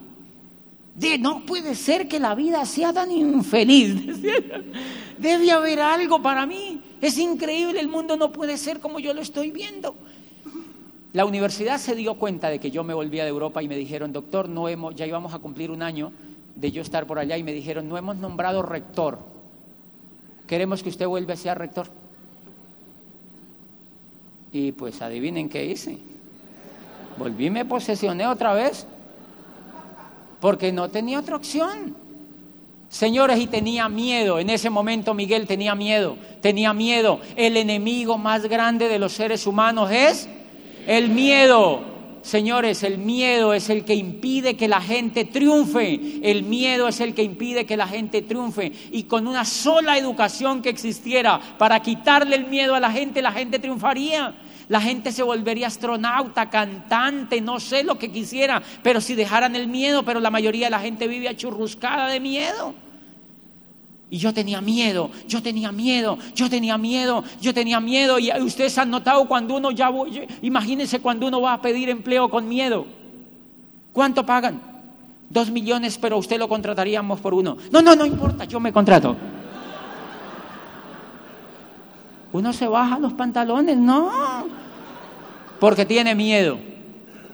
[0.96, 3.94] De, no puede ser que la vida sea tan infeliz.
[5.20, 6.82] Debe haber algo para mí.
[7.00, 9.96] Es increíble, el mundo no puede ser como yo lo estoy viendo.
[11.18, 14.13] La universidad se dio cuenta de que yo me volvía de Europa y me dijeron,
[14.13, 16.11] doctor, no hemos, ya íbamos a cumplir un año
[16.53, 19.18] de yo estar por allá y me dijeron, no hemos nombrado rector.
[20.45, 21.88] Queremos que usted vuelva a ser rector.
[24.51, 25.97] Y pues adivinen qué hice.
[27.18, 28.86] Volví me posesioné otra vez.
[30.39, 31.95] Porque no tenía otra opción.
[32.89, 34.38] Señores, y tenía miedo.
[34.38, 36.15] En ese momento Miguel tenía miedo.
[36.41, 37.20] Tenía miedo.
[37.36, 40.30] El enemigo más grande de los seres humanos es
[40.88, 41.82] el miedo,
[42.22, 46.00] señores, el miedo es el que impide que la gente triunfe.
[46.24, 48.72] El miedo es el que impide que la gente triunfe.
[48.92, 53.34] Y con una sola educación que existiera para quitarle el miedo a la gente, la
[53.34, 54.34] gente triunfaría.
[54.70, 59.68] La gente se volvería astronauta, cantante, no sé lo que quisiera, pero si dejaran el
[59.68, 62.74] miedo, pero la mayoría de la gente vive achurruscada de miedo.
[64.10, 68.20] Y yo tenía miedo, yo tenía miedo, yo tenía miedo, yo tenía miedo.
[68.20, 69.91] Y ustedes han notado cuando uno ya,
[70.41, 72.86] imagínense cuando uno va a pedir empleo con miedo.
[73.91, 74.62] ¿Cuánto pagan?
[75.30, 77.58] Dos millones, pero usted lo contrataríamos por uno.
[77.70, 79.16] No, no, no importa, yo me contrato.
[82.32, 84.12] Uno se baja los pantalones, no,
[85.60, 86.58] porque tiene miedo,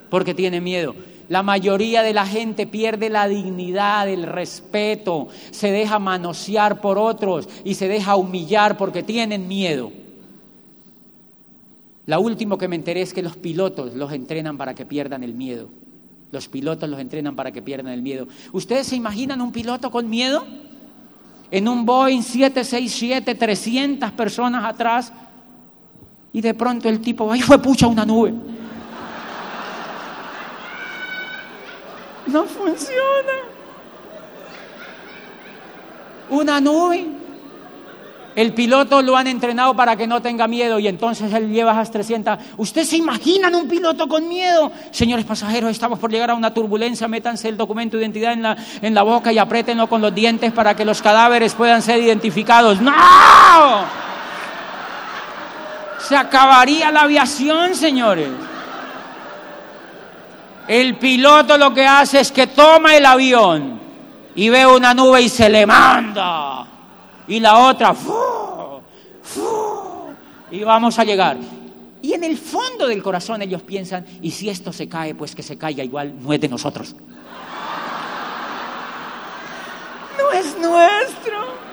[0.09, 0.95] porque tiene miedo.
[1.29, 7.47] La mayoría de la gente pierde la dignidad, el respeto, se deja manosear por otros
[7.63, 9.91] y se deja humillar porque tienen miedo.
[12.05, 15.33] La último que me enteré es que los pilotos los entrenan para que pierdan el
[15.33, 15.69] miedo.
[16.31, 18.27] Los pilotos los entrenan para que pierdan el miedo.
[18.51, 20.45] ¿Ustedes se imaginan un piloto con miedo?
[21.51, 25.13] En un Boeing 767, 300 personas atrás,
[26.33, 28.33] y de pronto el tipo, ¡ay, fue pucha una nube!
[32.27, 33.33] No funciona.
[36.29, 37.05] Una nube.
[38.35, 41.91] El piloto lo han entrenado para que no tenga miedo y entonces él lleva esas
[41.91, 42.39] 300.
[42.57, 44.71] ¿Usted se imaginan un piloto con miedo?
[44.89, 48.57] Señores pasajeros, estamos por llegar a una turbulencia, métanse el documento de identidad en la,
[48.81, 52.81] en la boca y apriétenlo con los dientes para que los cadáveres puedan ser identificados.
[52.81, 52.91] ¡No!
[55.99, 58.29] Se acabaría la aviación, señores.
[60.67, 63.79] El piloto lo que hace es que toma el avión
[64.35, 66.67] y ve una nube y se le manda
[67.27, 67.95] y la otra,
[70.51, 71.37] y vamos a llegar.
[72.01, 75.41] Y en el fondo del corazón ellos piensan, y si esto se cae, pues que
[75.41, 76.95] se caiga igual, no es de nosotros.
[80.17, 81.63] No es nuestro.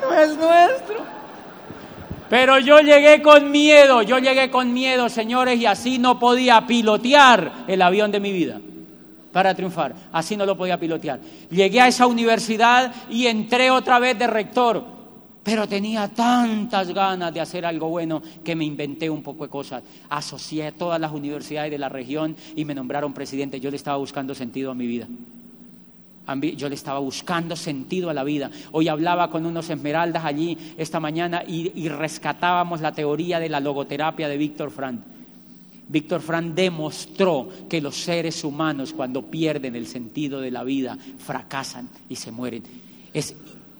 [0.00, 1.19] No es nuestro.
[2.30, 7.64] Pero yo llegué con miedo, yo llegué con miedo, señores, y así no podía pilotear
[7.66, 8.60] el avión de mi vida
[9.32, 9.96] para triunfar.
[10.12, 11.18] Así no lo podía pilotear.
[11.50, 14.84] Llegué a esa universidad y entré otra vez de rector,
[15.42, 19.82] pero tenía tantas ganas de hacer algo bueno que me inventé un poco de cosas.
[20.08, 23.58] Asocié a todas las universidades de la región y me nombraron presidente.
[23.58, 25.08] Yo le estaba buscando sentido a mi vida.
[26.56, 28.50] Yo le estaba buscando sentido a la vida.
[28.72, 34.28] Hoy hablaba con unos esmeraldas allí esta mañana y, rescatábamos la teoría de la logoterapia
[34.28, 35.00] de Víctor Frank
[35.90, 41.88] Víctor Frank demostró que los seres humanos cuando pierden el sentido de la vida fracasan
[42.08, 42.62] y se mueren.
[43.12, 43.34] Es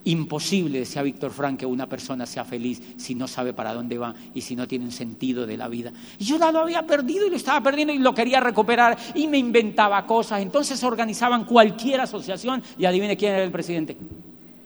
[0.04, 4.14] imposible, decía Víctor Frank, que una persona sea feliz si no sabe para dónde va
[4.34, 5.92] y si no tiene un sentido de la vida.
[6.18, 9.38] Y yo lo había perdido y lo estaba perdiendo y lo quería recuperar y me
[9.38, 10.40] inventaba cosas.
[10.40, 13.96] Entonces organizaban cualquier asociación y adivine quién era el presidente.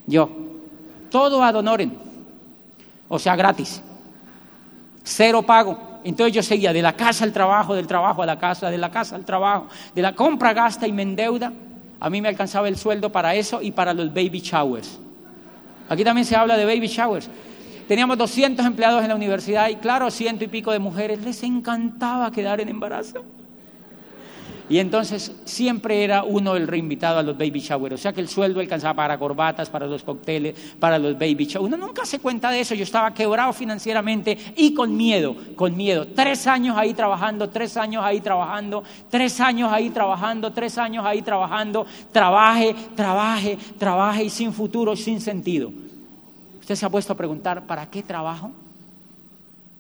[0.07, 0.29] Yo.
[1.11, 1.93] Todo ad honorem.
[3.09, 3.83] O sea, gratis.
[5.05, 6.01] Cero pago.
[6.05, 8.91] Entonces yo seguía de la casa al trabajo, del trabajo a la casa, de la
[8.91, 11.53] casa al trabajo, de la compra, gasta y me endeuda.
[12.01, 14.99] A mí me alcanzaba el sueldo para eso y para los baby showers.
[15.89, 17.29] Aquí también se habla de baby showers.
[17.87, 22.31] Teníamos 200 empleados en la universidad y claro, ciento y pico de mujeres les encantaba
[22.31, 23.25] quedar en embarazo.
[24.69, 27.95] Y entonces siempre era uno el reinvitado a los baby showers.
[27.95, 31.67] O sea que el sueldo alcanzaba para corbatas, para los cócteles, para los baby showers.
[31.67, 32.75] Uno nunca se cuenta de eso.
[32.75, 36.07] Yo estaba quebrado financieramente y con miedo, con miedo.
[36.07, 41.21] Tres años ahí trabajando, tres años ahí trabajando, tres años ahí trabajando, tres años ahí
[41.21, 41.87] trabajando.
[42.11, 45.71] Trabaje, trabaje, trabaje y sin futuro, sin sentido.
[46.61, 48.51] ¿Usted se ha puesto a preguntar, ¿para qué trabajo?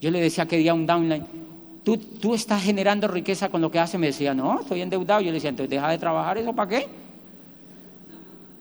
[0.02, 1.24] Yo le decía que día un downline,
[1.84, 4.00] ¿Tú, estás generando riqueza con lo que haces.
[4.00, 5.20] Me decía, no, estoy endeudado.
[5.20, 6.86] Yo le decía, entonces deja de trabajar, ¿eso para qué?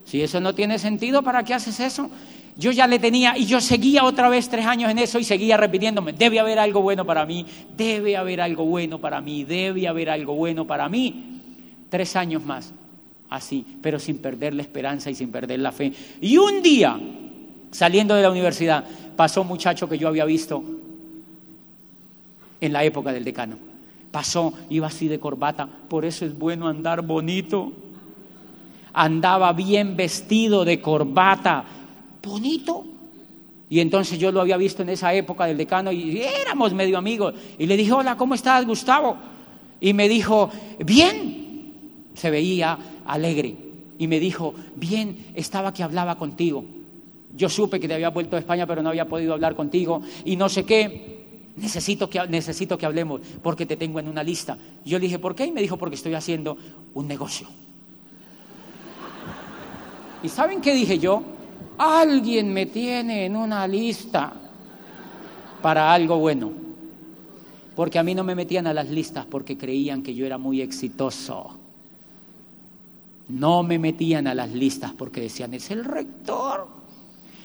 [0.04, 2.10] Si eso no tiene sentido, ¿para qué haces eso?
[2.56, 5.56] Yo ya le tenía y yo seguía otra vez tres años en eso y seguía
[5.56, 7.46] repitiéndome, debe haber algo bueno para mí,
[7.76, 11.40] debe haber algo bueno para mí, debe haber algo bueno para mí.
[11.88, 12.74] Tres años más,
[13.30, 15.92] así, pero sin perder la esperanza y sin perder la fe.
[16.20, 17.00] Y un día,
[17.70, 18.84] saliendo de la universidad,
[19.16, 20.62] pasó un muchacho que yo había visto
[22.66, 23.56] en la época del decano.
[24.10, 27.72] Pasó, iba así de corbata, por eso es bueno andar bonito.
[28.92, 31.64] Andaba bien vestido de corbata,
[32.22, 32.84] bonito.
[33.68, 37.34] Y entonces yo lo había visto en esa época del decano y éramos medio amigos.
[37.58, 39.16] Y le dije, hola, ¿cómo estás, Gustavo?
[39.80, 41.42] Y me dijo, bien.
[42.14, 43.56] Se veía alegre.
[43.98, 46.64] Y me dijo, bien, estaba que hablaba contigo.
[47.36, 50.02] Yo supe que te había vuelto a España, pero no había podido hablar contigo.
[50.24, 51.23] Y no sé qué.
[51.56, 54.58] Necesito que, necesito que hablemos porque te tengo en una lista.
[54.84, 55.46] Yo le dije, ¿por qué?
[55.46, 56.56] Y me dijo, porque estoy haciendo
[56.94, 57.46] un negocio.
[60.22, 61.22] ¿Y saben qué dije yo?
[61.78, 64.32] Alguien me tiene en una lista
[65.62, 66.50] para algo bueno.
[67.76, 70.60] Porque a mí no me metían a las listas porque creían que yo era muy
[70.60, 71.56] exitoso.
[73.28, 76.66] No me metían a las listas porque decían, es el rector.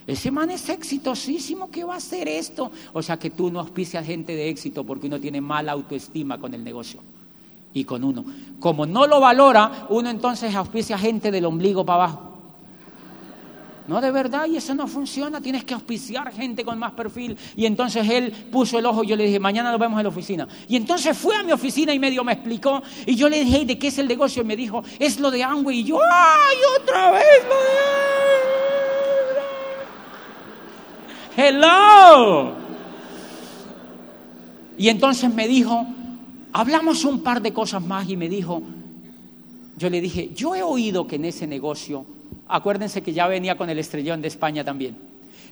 [0.09, 2.71] Ese man es exitosísimo, ¿qué va a hacer esto?
[2.93, 6.51] O sea que tú no auspicias gente de éxito porque uno tiene mala autoestima con
[6.55, 6.99] el negocio
[7.75, 8.25] y con uno.
[8.59, 12.21] Como no lo valora, uno entonces auspicia gente del ombligo para abajo.
[13.87, 17.37] No, de verdad, y eso no funciona, tienes que auspiciar gente con más perfil.
[17.55, 20.09] Y entonces él puso el ojo y yo le dije, mañana nos vemos en la
[20.09, 20.47] oficina.
[20.67, 22.81] Y entonces fue a mi oficina y medio me explicó.
[23.05, 24.41] Y yo le dije, ¿de qué es el negocio?
[24.41, 25.81] Y me dijo, es lo de Amway.
[25.81, 28.58] Y yo, ¡ay, otra vez lo
[31.39, 32.55] ¡Hello!
[34.77, 35.85] Y entonces me dijo,
[36.51, 38.61] hablamos un par de cosas más y me dijo,
[39.77, 42.05] yo le dije, yo he oído que en ese negocio
[42.49, 44.97] Acuérdense que ya venía con el estrellón de España también.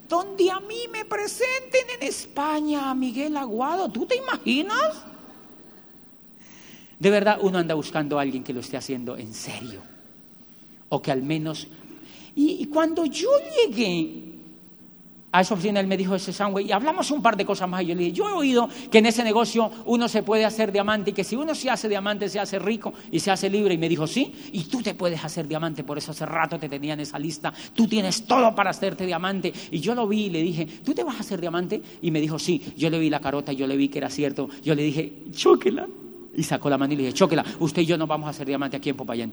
[0.10, 5.04] Donde a mí me presenten en España a Miguel Aguado, ¿tú te imaginas?
[6.98, 9.82] De verdad uno anda buscando a alguien que lo esté haciendo en serio.
[10.90, 11.68] O que al menos...
[12.36, 14.27] Y, y cuando yo llegué
[15.32, 17.82] a esa oficina él me dijo ese sándwich y hablamos un par de cosas más.
[17.84, 20.72] Y yo le dije, yo he oído que en ese negocio uno se puede hacer
[20.72, 23.74] diamante y que si uno se hace diamante se hace rico y se hace libre.
[23.74, 26.70] Y me dijo, sí, y tú te puedes hacer diamante, por eso hace rato te
[26.70, 29.52] tenía en esa lista, tú tienes todo para hacerte diamante.
[29.72, 31.82] Y yo lo vi y le dije, ¿tú te vas a hacer diamante?
[32.02, 34.50] Y me dijo, sí, yo le vi la carota, yo le vi que era cierto,
[34.64, 35.88] yo le dije, chóquela
[36.36, 38.48] y sacó la mano y le dije, chóquela, usted y yo no vamos a hacer
[38.48, 39.32] diamante aquí en Popayán.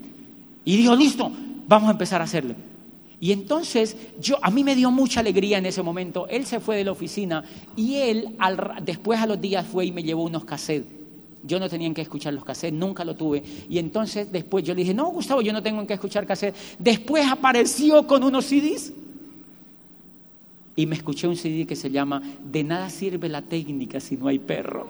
[0.64, 1.30] Y dijo, listo,
[1.68, 2.56] vamos a empezar a hacerle.
[3.20, 6.26] Y entonces yo, a mí me dio mucha alegría en ese momento.
[6.28, 7.44] Él se fue de la oficina
[7.76, 8.36] y él
[8.82, 10.86] después a los días fue y me llevó unos cassettes.
[11.42, 13.42] Yo no tenía que escuchar los cassettes, nunca lo tuve.
[13.68, 16.76] Y entonces después yo le dije, no, Gustavo, yo no tengo que escuchar cassettes.
[16.78, 18.92] Después apareció con unos CDs
[20.76, 24.28] y me escuché un CD que se llama De nada sirve la técnica si no
[24.28, 24.88] hay perro.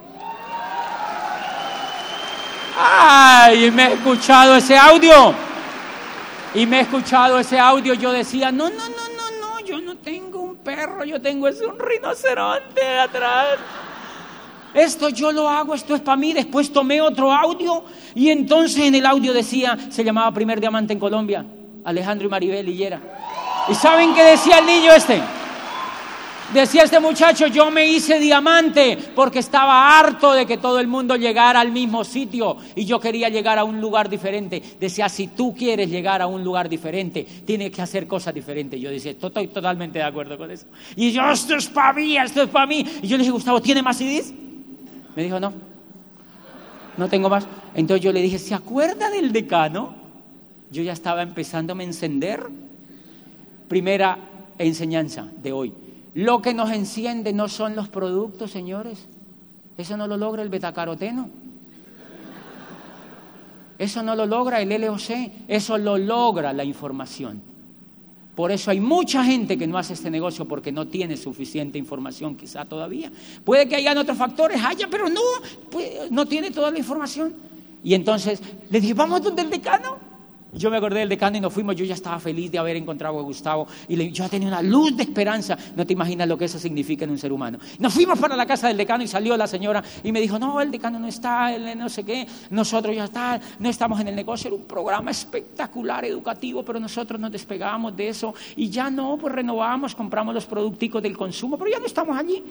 [2.77, 3.71] ¡Ay!
[3.71, 5.54] Me he escuchado ese audio
[6.55, 9.97] y me he escuchado ese audio, yo decía, no, no, no, no, no, yo no
[9.97, 13.59] tengo un perro, yo tengo ese un rinoceronte atrás.
[14.73, 16.33] Esto yo lo hago, esto es para mí.
[16.33, 20.99] Después tomé otro audio y entonces en el audio decía, se llamaba Primer Diamante en
[20.99, 21.45] Colombia,
[21.85, 23.01] Alejandro y Maribel Lillera.
[23.69, 25.21] ¿Y saben qué decía el niño este?
[26.53, 31.17] Decía este muchacho, yo me hice diamante porque estaba harto de que todo el mundo
[31.17, 34.63] llegara al mismo sitio y yo quería llegar a un lugar diferente.
[34.79, 38.79] Decía, si tú quieres llegar a un lugar diferente, tienes que hacer cosas diferentes.
[38.81, 40.67] Yo decía, estoy totalmente de acuerdo con eso.
[40.97, 42.85] Y yo, esto es para mí, esto es para mí.
[43.03, 44.33] Y yo le dije, Gustavo, ¿tiene más CDs?
[45.17, 45.53] Me dijo, no,
[46.97, 47.47] no tengo más.
[47.75, 49.95] Entonces yo le dije, ¿se acuerda del decano?
[50.71, 52.47] Yo ya estaba empezándome a encender.
[53.67, 54.19] Primera
[54.59, 55.84] enseñanza de hoy
[56.15, 59.07] lo que nos enciende no son los productos, señores.
[59.77, 61.29] Eso no lo logra el betacaroteno.
[63.79, 65.11] Eso no lo logra el LOC.
[65.49, 67.43] Eso lo logra la información.
[68.37, 72.37] Por eso hay mucha gente que no hace este negocio porque no tiene suficiente información
[72.37, 73.11] quizá todavía.
[73.45, 75.21] Puede que hayan otros factores, haya, pero no,
[75.71, 77.33] pues, no tiene toda la información.
[77.83, 80.14] Y entonces le dije, vamos donde el decano.
[80.55, 83.19] Yo me acordé del decano y nos fuimos, yo ya estaba feliz de haber encontrado
[83.19, 85.59] a Gustavo y yo tenía una luz de esperanza.
[85.75, 87.59] No te imaginas lo que eso significa en un ser humano.
[87.79, 90.61] Nos fuimos para la casa del decano y salió la señora y me dijo, no,
[90.61, 94.17] el decano no está, él no sé qué, nosotros ya está, no estamos en el
[94.17, 99.17] negocio, era un programa espectacular, educativo, pero nosotros nos despegamos de eso y ya no,
[99.19, 102.43] pues renovamos, compramos los producticos del consumo, pero ya no estamos allí.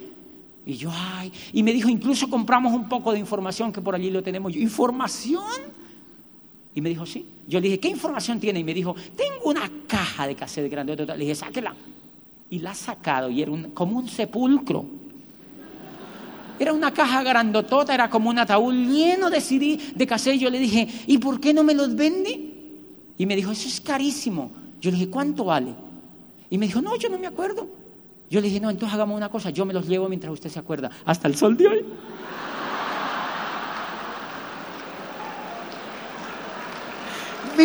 [0.65, 4.09] Y yo, ay, y me dijo, incluso compramos un poco de información que por allí
[4.09, 4.55] lo tenemos.
[4.55, 5.82] ¿información?
[6.75, 7.25] Y me dijo, sí.
[7.47, 8.59] Yo le dije, ¿qué información tiene?
[8.59, 10.95] Y me dijo, tengo una caja de cassette grande.
[10.95, 11.75] Le dije, sáquela.
[12.49, 14.85] Y la ha sacado y era como un sepulcro.
[16.59, 20.39] Era una caja grandotota, era como un ataúd lleno de CD, de cassette.
[20.39, 22.51] Yo le dije, ¿y por qué no me los vende?
[23.17, 24.51] Y me dijo, eso es carísimo.
[24.79, 25.73] Yo le dije, ¿cuánto vale?
[26.49, 27.67] Y me dijo, no, yo no me acuerdo.
[28.29, 30.59] Yo le dije, no, entonces hagamos una cosa, yo me los llevo mientras usted se
[30.59, 30.89] acuerda.
[31.05, 31.85] Hasta el sol de hoy.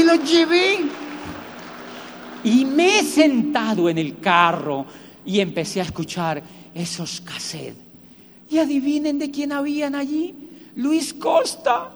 [0.05, 0.79] Me llevé.
[2.45, 4.87] Y me he sentado en el carro
[5.25, 6.43] y empecé a escuchar
[6.75, 7.77] esos cassettes.
[8.49, 10.35] Y adivinen de quién habían allí.
[10.77, 11.91] Luis Costa.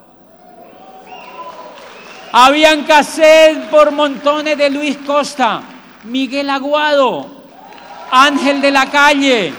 [2.33, 5.63] Habían cassettes por montones de Luis Costa,
[6.05, 7.27] Miguel Aguado,
[8.11, 9.53] Ángel de la Calle.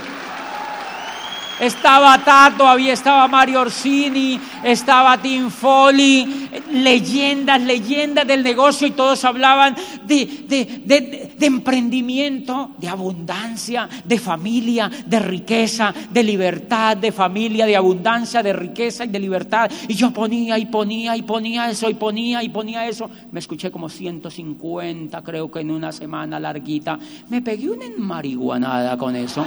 [1.59, 9.23] Estaba Tato, había estaba Mario Orsini, estaba Tim Foley, leyendas, leyendas del negocio y todos
[9.23, 9.75] hablaban
[10.05, 18.53] de, emprendimiento, de abundancia, de familia, de riqueza, de libertad, de familia, de abundancia, de
[18.53, 19.71] riqueza y de libertad.
[19.87, 23.09] Y yo ponía y ponía y ponía eso y ponía y ponía eso.
[23.31, 26.97] Me escuché como 150, creo que en una semana larguita.
[27.29, 29.45] Me pegué una marihuanada con eso.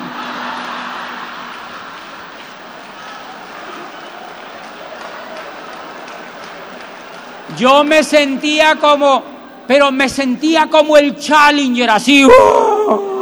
[7.56, 9.22] Yo me sentía como,
[9.66, 12.24] pero me sentía como el Challenger, así.
[12.24, 13.16] ¡uh!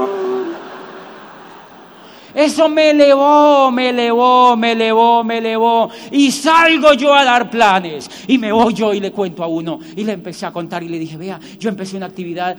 [2.35, 5.89] Eso me elevó, me elevó, me elevó, me elevó.
[6.11, 8.11] Y salgo yo a dar planes.
[8.27, 9.78] Y me voy yo y le cuento a uno.
[9.94, 12.56] Y le empecé a contar y le dije, vea, yo empecé una actividad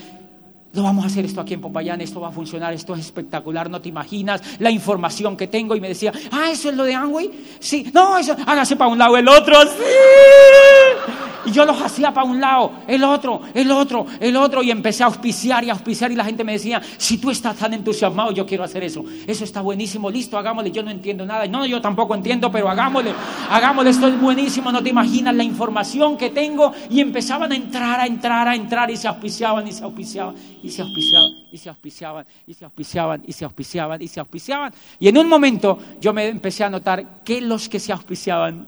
[0.76, 3.70] lo vamos a hacer esto aquí en Popayán, esto va a funcionar, esto es espectacular,
[3.70, 5.76] no te imaginas la información que tengo.
[5.76, 7.32] Y me decía, ah, eso es lo de Amway.
[7.60, 11.16] Sí, no, eso, hágase para un lado, el otro, sí.
[11.46, 15.04] Y yo los hacía para un lado, el otro, el otro, el otro, y empecé
[15.04, 16.12] a auspiciar y a auspiciar.
[16.12, 19.06] Y la gente me decía, si tú estás tan entusiasmado, yo quiero hacer eso.
[19.28, 20.72] Eso está buenísimo, listo, hagámosle.
[20.72, 21.46] Yo no entiendo nada.
[21.46, 23.14] No, yo tampoco entiendo, pero hagámosle,
[23.50, 26.74] hagámosle, esto es buenísimo, no te imaginas la información que tengo.
[26.90, 30.34] Y empezaban a entrar, a entrar, a entrar, y se auspiciaban, y se auspiciaban
[30.66, 34.74] y se auspiciaban, y se auspiciaban, y se auspiciaban, y se auspiciaban, y se auspiciaban.
[35.00, 38.68] Y en un momento yo me empecé a notar que los que se auspiciaban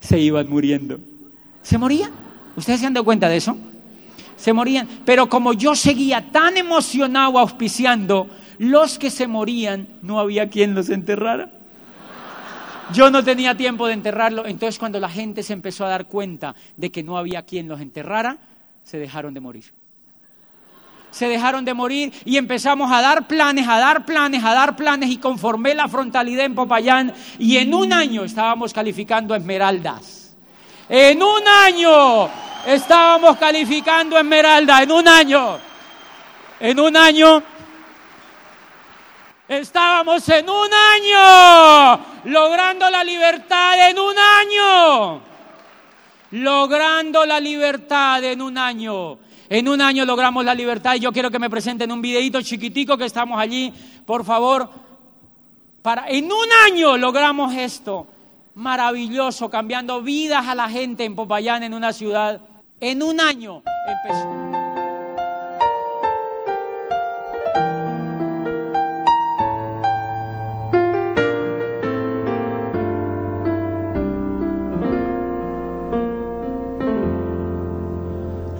[0.00, 0.98] se iban muriendo.
[1.62, 2.10] ¿Se morían?
[2.56, 3.56] ¿Ustedes se han dado cuenta de eso?
[4.36, 4.88] Se morían.
[5.04, 8.28] Pero como yo seguía tan emocionado auspiciando,
[8.58, 11.48] los que se morían no había quien los enterrara.
[12.92, 16.56] Yo no tenía tiempo de enterrarlo, entonces cuando la gente se empezó a dar cuenta
[16.76, 18.38] de que no había quien los enterrara,
[18.82, 19.79] se dejaron de morir
[21.10, 25.10] se dejaron de morir y empezamos a dar planes, a dar planes, a dar planes
[25.10, 30.34] y conformé la frontalidad en Popayán y en un año estábamos calificando esmeraldas.
[30.88, 32.28] En un año
[32.66, 35.58] estábamos calificando esmeralda, en un año.
[36.58, 37.42] En un año
[39.48, 45.22] estábamos en un año logrando la libertad en un año.
[46.32, 49.18] Logrando la libertad en un año.
[49.50, 52.96] En un año logramos la libertad y yo quiero que me presenten un videito chiquitico
[52.96, 53.74] que estamos allí,
[54.06, 54.70] por favor.
[55.82, 58.06] Para, en un año logramos esto.
[58.54, 62.40] Maravilloso, cambiando vidas a la gente en Popayán, en una ciudad.
[62.78, 64.39] En un año empezó.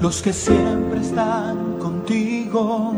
[0.00, 2.94] Los que siempre están contigo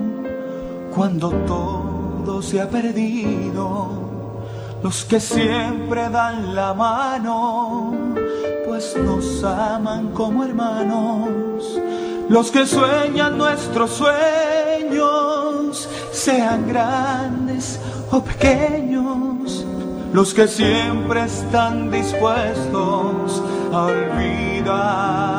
[0.94, 3.88] cuando todo se ha perdido,
[4.82, 7.92] los que siempre dan la mano,
[8.66, 11.80] pues nos aman como hermanos,
[12.28, 17.80] los que sueñan nuestros sueños, sean grandes
[18.12, 19.66] o pequeños,
[20.12, 23.42] los que siempre están dispuestos
[23.72, 25.32] a olvidar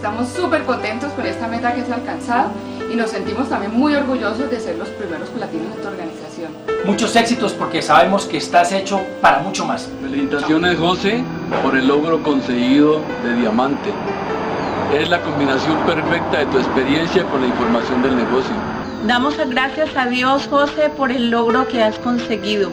[0.00, 2.52] Estamos súper contentos por esta meta que se ha alcanzado
[2.90, 6.52] y nos sentimos también muy orgullosos de ser los primeros platinos de tu organización.
[6.86, 9.90] Muchos éxitos porque sabemos que estás hecho para mucho más.
[10.00, 11.22] Felicitaciones José
[11.62, 13.90] por el logro conseguido de Diamante.
[14.98, 18.54] Es la combinación perfecta de tu experiencia con la información del negocio.
[19.06, 22.70] Damos gracias a Dios José por el logro que has conseguido.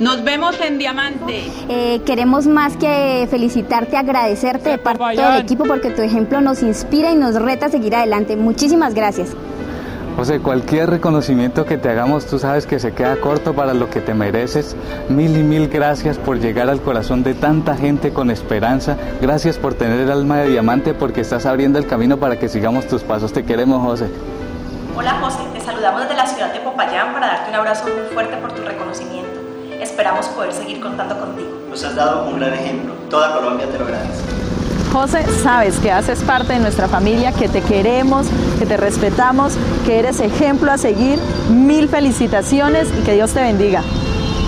[0.00, 1.50] Nos vemos en Diamante.
[1.68, 7.12] Eh, queremos más que felicitarte, agradecerte de parte del equipo porque tu ejemplo nos inspira
[7.12, 8.36] y nos reta a seguir adelante.
[8.36, 9.30] Muchísimas gracias.
[10.16, 14.00] José, cualquier reconocimiento que te hagamos, tú sabes que se queda corto para lo que
[14.00, 14.76] te mereces.
[15.08, 18.96] Mil y mil gracias por llegar al corazón de tanta gente con esperanza.
[19.20, 22.86] Gracias por tener el alma de diamante porque estás abriendo el camino para que sigamos
[22.86, 23.32] tus pasos.
[23.32, 24.08] Te queremos, José.
[24.96, 25.42] Hola, José.
[25.52, 28.62] Te saludamos desde la ciudad de Popayán para darte un abrazo muy fuerte por tu
[28.62, 29.23] reconocimiento.
[29.80, 31.50] Esperamos poder seguir contando contigo.
[31.68, 32.94] Nos has dado un gran ejemplo.
[33.10, 34.22] Toda Colombia te lo agradece.
[34.92, 38.26] José, sabes que haces parte de nuestra familia, que te queremos,
[38.58, 41.18] que te respetamos, que eres ejemplo a seguir.
[41.50, 43.82] Mil felicitaciones y que Dios te bendiga.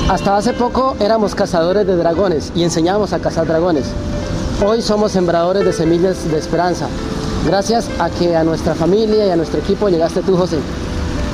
[0.08, 3.86] Hasta hace poco éramos cazadores de dragones y enseñábamos a cazar dragones.
[4.64, 6.86] Hoy somos sembradores de semillas de esperanza.
[7.44, 10.58] Gracias a que a nuestra familia y a nuestro equipo llegaste tú, José.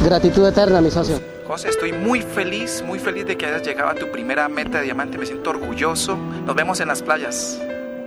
[0.05, 1.32] Gratitud eterna, mi socio.
[1.47, 4.85] José, estoy muy feliz, muy feliz de que hayas llegado a tu primera meta de
[4.85, 5.19] diamante.
[5.19, 6.17] Me siento orgulloso.
[6.17, 7.61] Nos vemos en las playas.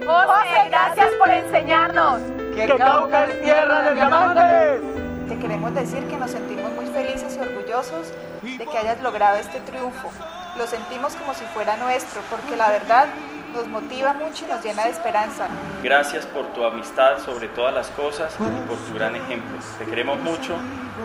[0.06, 2.22] José, gracias por enseñarnos.
[2.56, 4.82] Que Cauca es tierra de diamantes.
[5.28, 9.60] Te queremos decir que nos sentimos muy felices y orgullosos de que hayas logrado este
[9.62, 10.10] triunfo.
[10.58, 13.08] Lo sentimos como si fuera nuestro, porque la verdad
[13.54, 15.48] nos motiva mucho y nos llena de esperanza.
[15.84, 19.58] Gracias por tu amistad sobre todas las cosas y por tu gran ejemplo.
[19.78, 20.56] Te queremos mucho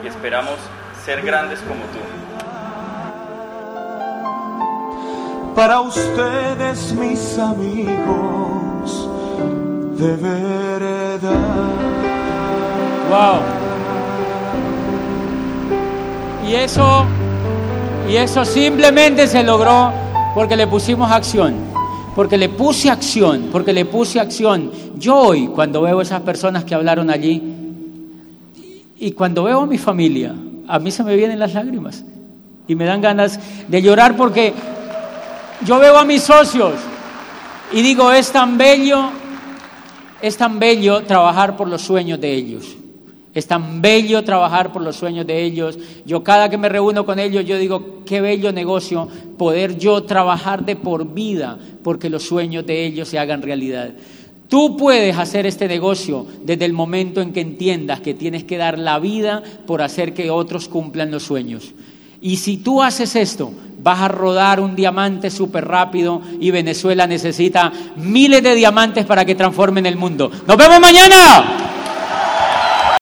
[0.05, 0.59] y esperamos
[1.11, 1.99] ser grandes como tú.
[5.57, 9.09] Para ustedes, mis amigos,
[9.99, 11.33] de verdad.
[13.11, 13.41] Wow.
[16.49, 17.05] Y eso,
[18.09, 19.93] y eso simplemente se logró
[20.33, 21.57] porque le pusimos acción,
[22.15, 24.71] porque le puse acción, porque le puse acción.
[24.97, 27.43] Yo hoy, cuando veo esas personas que hablaron allí,
[28.97, 30.37] y cuando veo a mi familia,
[30.71, 32.05] a mí se me vienen las lágrimas.
[32.69, 34.55] Y me dan ganas de llorar porque
[35.67, 36.75] yo veo a mis socios
[37.73, 39.11] y digo, es tan bello,
[40.23, 42.77] es tan bello trabajar por los sueños de ellos.
[43.35, 45.79] Es tan bello trabajar por los sueños de ellos.
[46.05, 50.65] Yo cada que me reúno con ellos, yo digo, qué bello negocio poder yo trabajar
[50.65, 53.91] de por vida porque los sueños de ellos se hagan realidad.
[54.51, 58.81] Tú puedes hacer este negocio desde el momento en que entiendas que tienes que dar
[58.81, 61.73] la vida por hacer que otros cumplan los sueños.
[62.21, 67.73] Y si tú haces esto, vas a rodar un diamante súper rápido y Venezuela necesita
[67.95, 70.29] miles de diamantes para que transformen el mundo.
[70.49, 71.80] Nos vemos mañana.